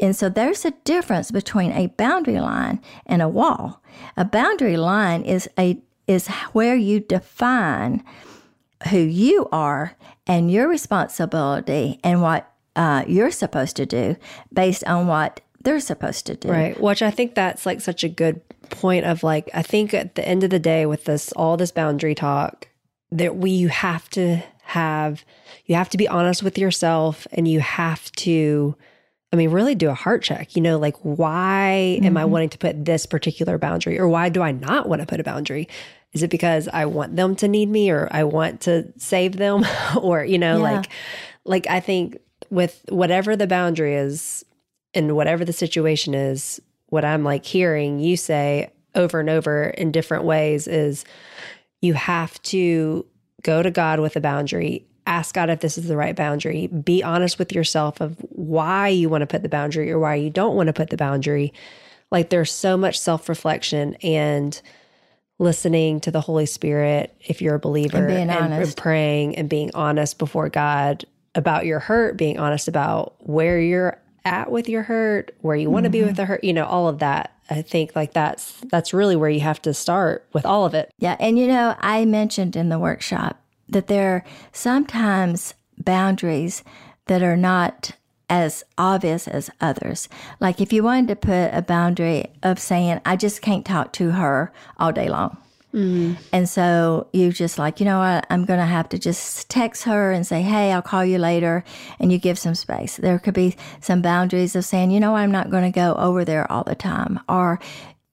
And 0.00 0.16
so 0.16 0.28
there's 0.28 0.64
a 0.64 0.72
difference 0.84 1.30
between 1.30 1.70
a 1.72 1.86
boundary 1.86 2.40
line 2.40 2.80
and 3.06 3.22
a 3.22 3.28
wall. 3.28 3.82
A 4.16 4.24
boundary 4.24 4.76
line 4.76 5.22
is 5.22 5.48
a 5.58 5.80
is 6.08 6.26
where 6.52 6.74
you 6.74 6.98
define 6.98 8.02
who 8.88 8.98
you 8.98 9.48
are 9.52 9.96
and 10.26 10.50
your 10.50 10.68
responsibility 10.68 11.98
and 12.02 12.22
what 12.22 12.50
uh, 12.76 13.04
you're 13.06 13.30
supposed 13.30 13.76
to 13.76 13.86
do 13.86 14.16
based 14.52 14.84
on 14.84 15.06
what 15.06 15.40
they're 15.62 15.80
supposed 15.80 16.26
to 16.26 16.36
do. 16.36 16.48
Right. 16.48 16.80
Which 16.80 17.02
I 17.02 17.10
think 17.10 17.34
that's 17.34 17.66
like 17.66 17.80
such 17.80 18.04
a 18.04 18.08
good 18.08 18.40
point 18.70 19.04
of 19.04 19.22
like, 19.22 19.50
I 19.54 19.62
think 19.62 19.94
at 19.94 20.14
the 20.14 20.26
end 20.26 20.44
of 20.44 20.50
the 20.50 20.58
day, 20.58 20.86
with 20.86 21.04
this, 21.04 21.32
all 21.32 21.56
this 21.56 21.70
boundary 21.70 22.14
talk, 22.14 22.68
that 23.10 23.36
we, 23.36 23.50
you 23.50 23.68
have 23.68 24.08
to 24.10 24.42
have, 24.62 25.24
you 25.66 25.74
have 25.74 25.90
to 25.90 25.98
be 25.98 26.08
honest 26.08 26.42
with 26.42 26.58
yourself 26.58 27.26
and 27.32 27.46
you 27.46 27.60
have 27.60 28.10
to, 28.12 28.74
I 29.32 29.36
mean, 29.36 29.50
really 29.50 29.74
do 29.74 29.88
a 29.90 29.94
heart 29.94 30.22
check. 30.22 30.56
You 30.56 30.62
know, 30.62 30.78
like, 30.78 30.96
why 31.02 31.96
mm-hmm. 31.96 32.06
am 32.06 32.16
I 32.16 32.22
mm-hmm. 32.22 32.30
wanting 32.30 32.48
to 32.50 32.58
put 32.58 32.84
this 32.84 33.06
particular 33.06 33.58
boundary 33.58 33.98
or 33.98 34.08
why 34.08 34.28
do 34.30 34.42
I 34.42 34.52
not 34.52 34.88
want 34.88 35.00
to 35.00 35.06
put 35.06 35.20
a 35.20 35.24
boundary? 35.24 35.68
Is 36.12 36.22
it 36.22 36.30
because 36.30 36.68
I 36.68 36.86
want 36.86 37.16
them 37.16 37.36
to 37.36 37.48
need 37.48 37.68
me 37.68 37.90
or 37.90 38.08
I 38.10 38.24
want 38.24 38.62
to 38.62 38.92
save 38.98 39.36
them? 39.36 39.64
or, 40.00 40.24
you 40.24 40.38
know, 40.38 40.58
yeah. 40.58 40.62
like, 40.62 40.88
like 41.44 41.66
I 41.68 41.80
think 41.80 42.18
with 42.50 42.84
whatever 42.88 43.34
the 43.36 43.46
boundary 43.46 43.94
is 43.94 44.44
and 44.94 45.16
whatever 45.16 45.44
the 45.44 45.52
situation 45.52 46.14
is, 46.14 46.60
what 46.88 47.04
I'm 47.04 47.24
like 47.24 47.46
hearing 47.46 47.98
you 47.98 48.16
say 48.16 48.70
over 48.94 49.20
and 49.20 49.30
over 49.30 49.64
in 49.64 49.90
different 49.90 50.24
ways 50.24 50.68
is 50.68 51.04
you 51.80 51.94
have 51.94 52.40
to 52.42 53.06
go 53.42 53.62
to 53.62 53.70
God 53.70 54.00
with 54.00 54.16
a 54.16 54.20
boundary 54.20 54.86
ask 55.06 55.34
God 55.34 55.50
if 55.50 55.60
this 55.60 55.78
is 55.78 55.88
the 55.88 55.96
right 55.96 56.14
boundary. 56.14 56.66
Be 56.68 57.02
honest 57.02 57.38
with 57.38 57.52
yourself 57.52 58.00
of 58.00 58.16
why 58.30 58.88
you 58.88 59.08
want 59.08 59.22
to 59.22 59.26
put 59.26 59.42
the 59.42 59.48
boundary 59.48 59.90
or 59.90 59.98
why 59.98 60.14
you 60.14 60.30
don't 60.30 60.54
want 60.54 60.68
to 60.68 60.72
put 60.72 60.90
the 60.90 60.96
boundary. 60.96 61.52
Like 62.10 62.30
there's 62.30 62.52
so 62.52 62.76
much 62.76 62.98
self 62.98 63.28
reflection 63.28 63.94
and 64.02 64.60
listening 65.42 66.00
to 66.00 66.10
the 66.10 66.20
Holy 66.20 66.46
Spirit 66.46 67.14
if 67.20 67.42
you're 67.42 67.56
a 67.56 67.60
believer 67.60 67.98
and, 67.98 68.06
being 68.06 68.30
and, 68.30 68.54
and 68.54 68.76
praying 68.76 69.36
and 69.36 69.48
being 69.48 69.70
honest 69.74 70.18
before 70.18 70.48
God 70.48 71.04
about 71.34 71.66
your 71.66 71.80
hurt, 71.80 72.16
being 72.16 72.38
honest 72.38 72.68
about 72.68 73.14
where 73.18 73.60
you're 73.60 74.00
at 74.24 74.50
with 74.50 74.68
your 74.68 74.82
hurt, 74.82 75.34
where 75.40 75.56
you 75.56 75.68
want 75.68 75.84
to 75.84 75.88
mm-hmm. 75.88 76.00
be 76.00 76.04
with 76.04 76.16
the 76.16 76.24
hurt, 76.24 76.44
you 76.44 76.52
know, 76.52 76.64
all 76.64 76.88
of 76.88 77.00
that. 77.00 77.36
I 77.50 77.60
think 77.60 77.94
like 77.96 78.12
that's 78.12 78.60
that's 78.70 78.94
really 78.94 79.16
where 79.16 79.28
you 79.28 79.40
have 79.40 79.60
to 79.62 79.74
start 79.74 80.26
with 80.32 80.46
all 80.46 80.64
of 80.64 80.74
it. 80.74 80.90
Yeah, 80.98 81.16
and 81.18 81.38
you 81.38 81.48
know, 81.48 81.74
I 81.80 82.04
mentioned 82.04 82.56
in 82.56 82.68
the 82.68 82.78
workshop 82.78 83.42
that 83.68 83.88
there 83.88 84.14
are 84.14 84.24
sometimes 84.52 85.54
boundaries 85.76 86.62
that 87.06 87.22
are 87.22 87.36
not 87.36 87.92
as 88.32 88.64
obvious 88.78 89.28
as 89.28 89.50
others. 89.60 90.08
Like 90.40 90.58
if 90.58 90.72
you 90.72 90.82
wanted 90.82 91.08
to 91.08 91.16
put 91.16 91.50
a 91.52 91.60
boundary 91.60 92.32
of 92.42 92.58
saying, 92.58 93.02
I 93.04 93.14
just 93.14 93.42
can't 93.42 93.66
talk 93.66 93.92
to 93.92 94.12
her 94.12 94.50
all 94.78 94.90
day 94.90 95.10
long. 95.10 95.36
Mm-hmm. 95.74 96.14
And 96.32 96.48
so 96.48 97.08
you 97.12 97.30
just 97.30 97.58
like, 97.58 97.78
you 97.78 97.84
know 97.84 97.98
what, 97.98 98.26
I'm 98.30 98.46
going 98.46 98.58
to 98.58 98.64
have 98.64 98.88
to 98.88 98.98
just 98.98 99.50
text 99.50 99.84
her 99.84 100.12
and 100.12 100.26
say, 100.26 100.40
hey, 100.40 100.72
I'll 100.72 100.80
call 100.80 101.04
you 101.04 101.18
later. 101.18 101.62
And 102.00 102.10
you 102.10 102.16
give 102.16 102.38
some 102.38 102.54
space. 102.54 102.96
There 102.96 103.18
could 103.18 103.34
be 103.34 103.54
some 103.80 104.00
boundaries 104.00 104.56
of 104.56 104.64
saying, 104.64 104.92
you 104.92 105.00
know, 105.00 105.14
I'm 105.14 105.30
not 105.30 105.50
going 105.50 105.64
to 105.64 105.70
go 105.70 105.94
over 105.96 106.24
there 106.24 106.50
all 106.50 106.64
the 106.64 106.74
time. 106.74 107.20
Or, 107.28 107.60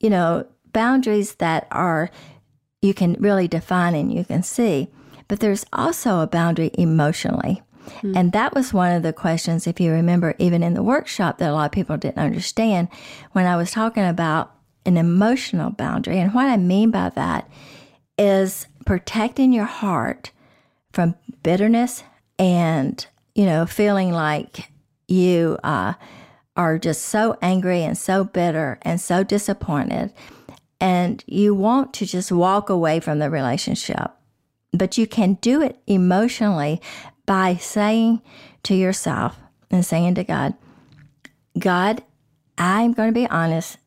you 0.02 0.10
know, 0.10 0.46
boundaries 0.74 1.36
that 1.36 1.66
are, 1.72 2.12
you 2.82 2.94
can 2.94 3.14
really 3.22 3.48
define 3.48 3.96
and 3.96 4.14
you 4.14 4.26
can 4.26 4.44
see. 4.44 4.90
But 5.30 5.40
there's 5.40 5.66
also 5.72 6.20
a 6.20 6.28
boundary 6.28 6.72
emotionally. 6.74 7.62
Mm-hmm. 7.98 8.18
And 8.18 8.32
that 8.32 8.54
was 8.54 8.74
one 8.74 8.92
of 8.92 9.04
the 9.04 9.14
questions, 9.14 9.68
if 9.68 9.80
you 9.80 9.92
remember, 9.92 10.36
even 10.40 10.64
in 10.64 10.74
the 10.74 10.84
workshop, 10.84 11.38
that 11.38 11.50
a 11.50 11.54
lot 11.54 11.66
of 11.66 11.72
people 11.72 11.98
didn't 11.98 12.24
understand 12.24 12.88
when 13.34 13.46
I 13.46 13.56
was 13.58 13.72
talking 13.72 14.06
about 14.06 14.56
an 14.86 14.98
emotional 14.98 15.70
boundary. 15.70 16.20
And 16.20 16.34
what 16.34 16.48
I 16.48 16.58
mean 16.58 16.92
by 16.92 17.10
that 17.10 17.50
is 18.18 18.68
protecting 18.86 19.54
your 19.54 19.66
heart 19.66 20.32
from 20.92 21.16
bitterness 21.44 22.04
and, 22.38 23.06
you 23.36 23.46
know, 23.46 23.66
feeling 23.66 24.12
like 24.12 24.72
you 25.08 25.58
uh, 25.64 25.94
are 26.56 26.78
just 26.78 27.04
so 27.04 27.38
angry 27.42 27.84
and 27.84 27.98
so 27.98 28.24
bitter 28.24 28.80
and 28.82 29.00
so 29.00 29.24
disappointed. 29.24 30.14
And 30.82 31.24
you 31.28 31.54
want 31.54 31.94
to 31.96 32.06
just 32.06 32.32
walk 32.32 32.70
away 32.70 33.00
from 33.00 33.20
the 33.20 33.30
relationship. 33.30 34.12
But 34.72 34.98
you 34.98 35.08
can 35.08 35.34
do 35.36 35.62
it 35.62 35.80
emotionally 35.88 36.82
by 37.30 37.56
saying 37.58 38.20
to 38.64 38.74
yourself 38.74 39.40
and 39.70 39.86
saying 39.86 40.16
to 40.16 40.24
God, 40.24 40.56
God, 41.60 42.02
I'm 42.58 42.92
going 42.92 43.10
to 43.10 43.14
be 43.14 43.28
honest. 43.28 43.78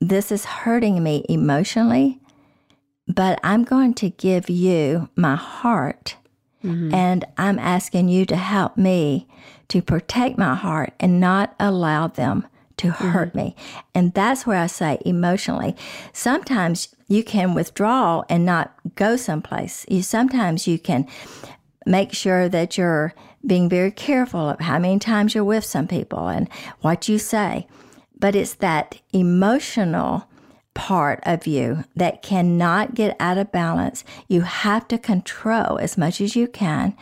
This 0.00 0.32
is 0.32 0.44
hurting 0.44 1.00
me 1.00 1.24
emotionally, 1.28 2.20
but 3.06 3.38
I'm 3.44 3.62
going 3.62 3.94
to 3.94 4.10
give 4.10 4.50
you 4.50 5.08
my 5.14 5.36
heart. 5.36 6.16
Mm-hmm. 6.64 6.92
And 6.92 7.24
I'm 7.38 7.60
asking 7.60 8.08
you 8.08 8.26
to 8.26 8.36
help 8.36 8.76
me 8.76 9.28
to 9.68 9.80
protect 9.80 10.36
my 10.36 10.56
heart 10.56 10.92
and 10.98 11.20
not 11.20 11.54
allow 11.60 12.08
them 12.08 12.48
to 12.78 12.90
hurt 12.90 13.28
mm-hmm. 13.28 13.38
me. 13.38 13.56
And 13.94 14.12
that's 14.12 14.44
where 14.44 14.60
I 14.60 14.66
say 14.66 14.98
emotionally. 15.06 15.76
Sometimes 16.12 16.94
you 17.06 17.22
can 17.22 17.54
withdraw 17.54 18.24
and 18.28 18.44
not 18.44 18.74
go 18.96 19.14
someplace. 19.14 19.86
You 19.88 20.02
sometimes 20.02 20.66
you 20.66 20.80
can 20.80 21.06
make 21.86 22.12
sure 22.12 22.48
that 22.48 22.76
you're 22.76 23.14
being 23.46 23.68
very 23.68 23.92
careful 23.92 24.50
of 24.50 24.60
how 24.60 24.78
many 24.78 24.98
times 24.98 25.34
you're 25.34 25.44
with 25.44 25.64
some 25.64 25.86
people 25.86 26.28
and 26.28 26.48
what 26.80 27.08
you 27.08 27.18
say. 27.18 27.66
But 28.18 28.34
it's 28.34 28.54
that 28.54 29.00
emotional 29.12 30.28
part 30.74 31.20
of 31.22 31.46
you 31.46 31.84
that 31.94 32.22
cannot 32.22 32.94
get 32.94 33.16
out 33.18 33.38
of 33.38 33.52
balance. 33.52 34.04
You 34.28 34.42
have 34.42 34.86
to 34.88 34.98
control 34.98 35.78
as 35.78 35.96
much 35.96 36.20
as 36.20 36.36
you 36.36 36.46
can 36.46 36.94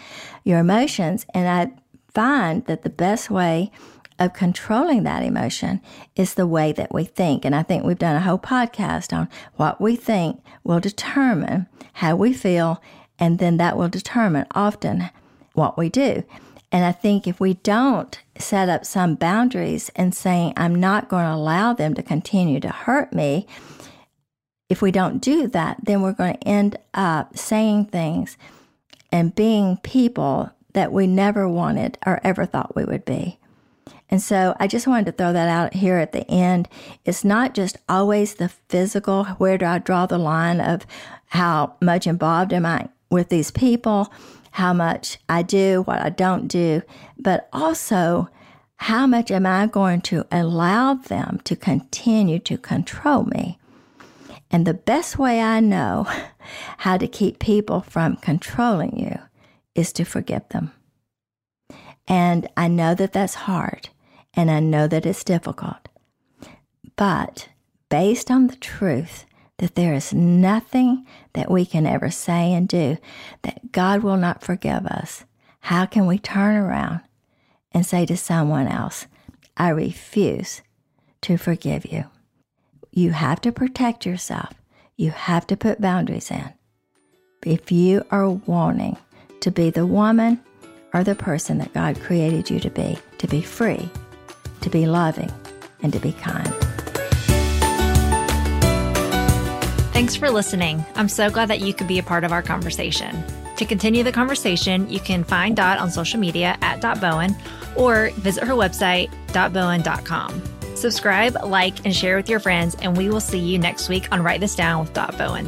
your 0.45 0.61
emotions. 0.61 1.27
And 1.35 1.49
I 1.49 1.73
find 2.13 2.65
that 2.67 2.83
the 2.83 2.91
best 2.91 3.31
way 3.31 3.73
of 4.19 4.33
controlling 4.33 5.03
that 5.03 5.25
emotion 5.25 5.81
is 6.15 6.35
the 6.35 6.47
way 6.47 6.73
that 6.73 6.95
we 6.95 7.05
think. 7.05 7.45
And 7.45 7.55
I 7.55 7.65
think 7.65 7.85
we've 7.85 7.99
done 7.99 8.15
a 8.15 8.21
whole 8.21 8.39
podcast 8.39 9.13
on 9.13 9.29
what 9.57 9.81
we 9.81 9.97
think 9.97 10.41
will 10.63 10.79
determine 10.79 11.67
how 11.95 12.15
we 12.15 12.33
feel 12.33 12.81
and 13.19 13.39
then 13.39 13.57
that 13.59 13.77
will 13.77 13.89
determine 13.89 14.47
often 14.53 15.11
what 15.53 15.79
we 15.79 15.89
do. 15.89 16.25
And 16.73 16.85
I 16.85 16.93
think 16.93 17.27
if 17.27 17.39
we 17.39 17.55
don't 17.55 18.19
set 18.37 18.69
up 18.69 18.85
some 18.85 19.15
boundaries 19.15 19.91
and 19.95 20.15
saying, 20.15 20.55
I'm 20.57 20.75
not 20.75 21.09
going 21.09 21.25
to 21.25 21.35
allow 21.35 21.73
them 21.73 21.95
to 21.95 22.03
continue 22.03 22.59
to 22.61 22.69
hurt 22.69 23.13
me, 23.13 23.47
if 24.69 24.83
we 24.83 24.91
don't 24.91 25.21
do 25.21 25.47
that, 25.49 25.79
then 25.85 26.03
we're 26.03 26.13
going 26.13 26.35
to 26.35 26.49
end 26.49 26.77
up 26.93 27.37
saying 27.39 27.87
things 27.87 28.37
and 29.13 29.35
being 29.35 29.77
people 29.79 30.51
that 30.73 30.93
we 30.93 31.07
never 31.07 31.49
wanted 31.49 31.97
or 32.05 32.21
ever 32.25 32.45
thought 32.45 32.75
we 32.75 32.85
would 32.85 33.05
be. 33.05 33.39
And 34.11 34.21
so 34.21 34.57
I 34.59 34.67
just 34.67 34.87
wanted 34.87 35.07
to 35.07 35.13
throw 35.13 35.33
that 35.33 35.49
out 35.49 35.75
here 35.75 35.99
at 35.99 36.13
the 36.13 36.29
end. 36.29 36.69
It's 37.05 37.25
not 37.25 37.55
just 37.55 37.79
always 37.89 38.35
the 38.35 38.49
physical. 38.49 39.25
Where 39.25 39.59
do 39.59 39.67
I 39.67 39.79
draw 39.79 40.07
the 40.07 40.19
line 40.19 40.61
of 40.61 40.87
how 41.27 41.77
much 41.81 42.07
involved 42.07 42.53
am 42.53 42.67
I 42.67 42.89
with 43.15 43.31
these 43.31 43.51
people, 43.51 44.13
how 44.51 44.73
much 44.75 45.19
I 45.29 45.43
do, 45.43 45.83
what 45.83 46.01
I 46.01 46.11
don't 46.11 46.47
do, 46.47 46.83
but 47.19 47.49
also 47.53 48.29
how 48.77 49.07
much 49.07 49.31
am 49.31 49.47
I 49.47 49.67
going 49.67 50.03
to 50.03 50.27
allow 50.31 50.95
them 50.95 51.41
to 51.45 51.57
continue 51.57 52.39
to 52.41 52.59
control 52.59 53.25
me? 53.25 53.59
And 54.51 54.67
the 54.67 54.75
best 54.75 55.19
way 55.19 55.41
I 55.41 55.61
know 55.61 56.07
how 56.79 56.99
to 56.99 57.09
keep 57.09 57.39
people 57.39 57.81
from 57.81 58.17
controlling 58.17 58.99
you 58.99 59.19
is 59.75 59.93
to 59.95 60.05
forgive 60.05 60.49
them. 60.51 60.73
And 62.07 62.49
I 62.57 62.69
know 62.69 62.95
that 62.95 63.13
that's 63.13 63.35
hard 63.35 63.89
and 64.35 64.51
I 64.51 64.61
know 64.61 64.87
that 64.87 65.07
it's 65.07 65.25
difficult. 65.25 65.89
But 66.97 67.49
based 67.89 68.31
on 68.31 68.49
the 68.49 68.57
truth 68.57 69.25
that 69.59 69.75
there 69.75 69.95
is 69.95 70.13
nothing 70.13 71.07
that 71.35 71.51
we 71.51 71.65
can 71.65 71.87
ever 71.87 72.11
say 72.11 72.53
and 72.53 72.69
do 72.69 72.97
that 73.43 73.73
God 73.73 74.03
will 74.03 74.17
not 74.17 74.43
forgive 74.43 74.87
us, 74.87 75.25
how 75.61 75.87
can 75.87 76.07
we 76.07 76.19
turn 76.19 76.57
around 76.57 77.01
and 77.73 77.87
say 77.87 78.05
to 78.07 78.17
someone 78.17 78.69
else, 78.69 79.07
I 79.57 79.69
refuse 79.69 80.63
to 81.23 81.37
forgive 81.37 81.87
you? 81.87 82.05
You 82.91 83.13
have 83.13 83.41
to 83.43 83.53
protect 83.53 84.07
yourself. 84.07 84.55
You 84.97 85.11
have 85.11 85.47
to 85.49 85.57
put 85.57 85.81
boundaries 85.81 86.31
in. 86.31 86.53
If 87.45 87.73
you 87.73 88.05
are 88.11 88.29
wanting 88.29 88.97
to 89.41 89.51
be 89.51 89.71
the 89.71 89.87
woman 89.87 90.41
or 90.93 91.03
the 91.03 91.15
person 91.15 91.59
that 91.59 91.75
God 91.75 92.01
created 92.01 92.49
you 92.49 92.61
to 92.61 92.71
be, 92.71 92.99
to 93.19 93.27
be 93.27 93.43
free, 93.43 93.89
to 94.61 94.71
be 94.71 94.87
loving, 94.87 95.33
and 95.83 95.93
to 95.93 95.99
be 95.99 96.13
kind. 96.13 96.74
Thanks 99.95 100.17
for 100.17 100.29
listening. 100.29 100.85
I'm 100.97 101.09
so 101.09 101.31
glad 101.31 101.47
that 101.51 101.61
you 101.61 101.73
could 101.73 101.87
be 101.87 102.01
a 102.01 102.03
part 102.03 102.25
of 102.25 102.33
our 102.33 102.43
conversation. 102.43 103.23
To 103.57 103.65
continue 103.65 104.03
the 104.03 104.11
conversation, 104.11 104.91
you 104.91 104.99
can 104.99 105.23
find 105.23 105.55
Dot 105.55 105.79
on 105.79 105.89
social 105.89 106.19
media 106.19 106.59
at 106.63 106.81
Dot 106.81 107.01
Bowen 107.01 107.37
or 107.77 108.11
visit 108.17 108.43
her 108.43 108.55
website, 108.55 109.09
dotbowen.com. 109.29 110.43
Subscribe, 110.75 111.37
like, 111.45 111.87
and 111.87 111.95
share 111.95 112.17
with 112.17 112.29
your 112.29 112.41
friends, 112.41 112.75
and 112.83 112.97
we 112.97 113.09
will 113.09 113.21
see 113.21 113.39
you 113.39 113.57
next 113.57 113.89
week 113.89 114.09
on 114.11 114.21
Write 114.21 114.41
This 114.41 114.57
Down 114.57 114.81
with 114.81 114.93
Dot 114.95 115.17
Bowen. 115.17 115.47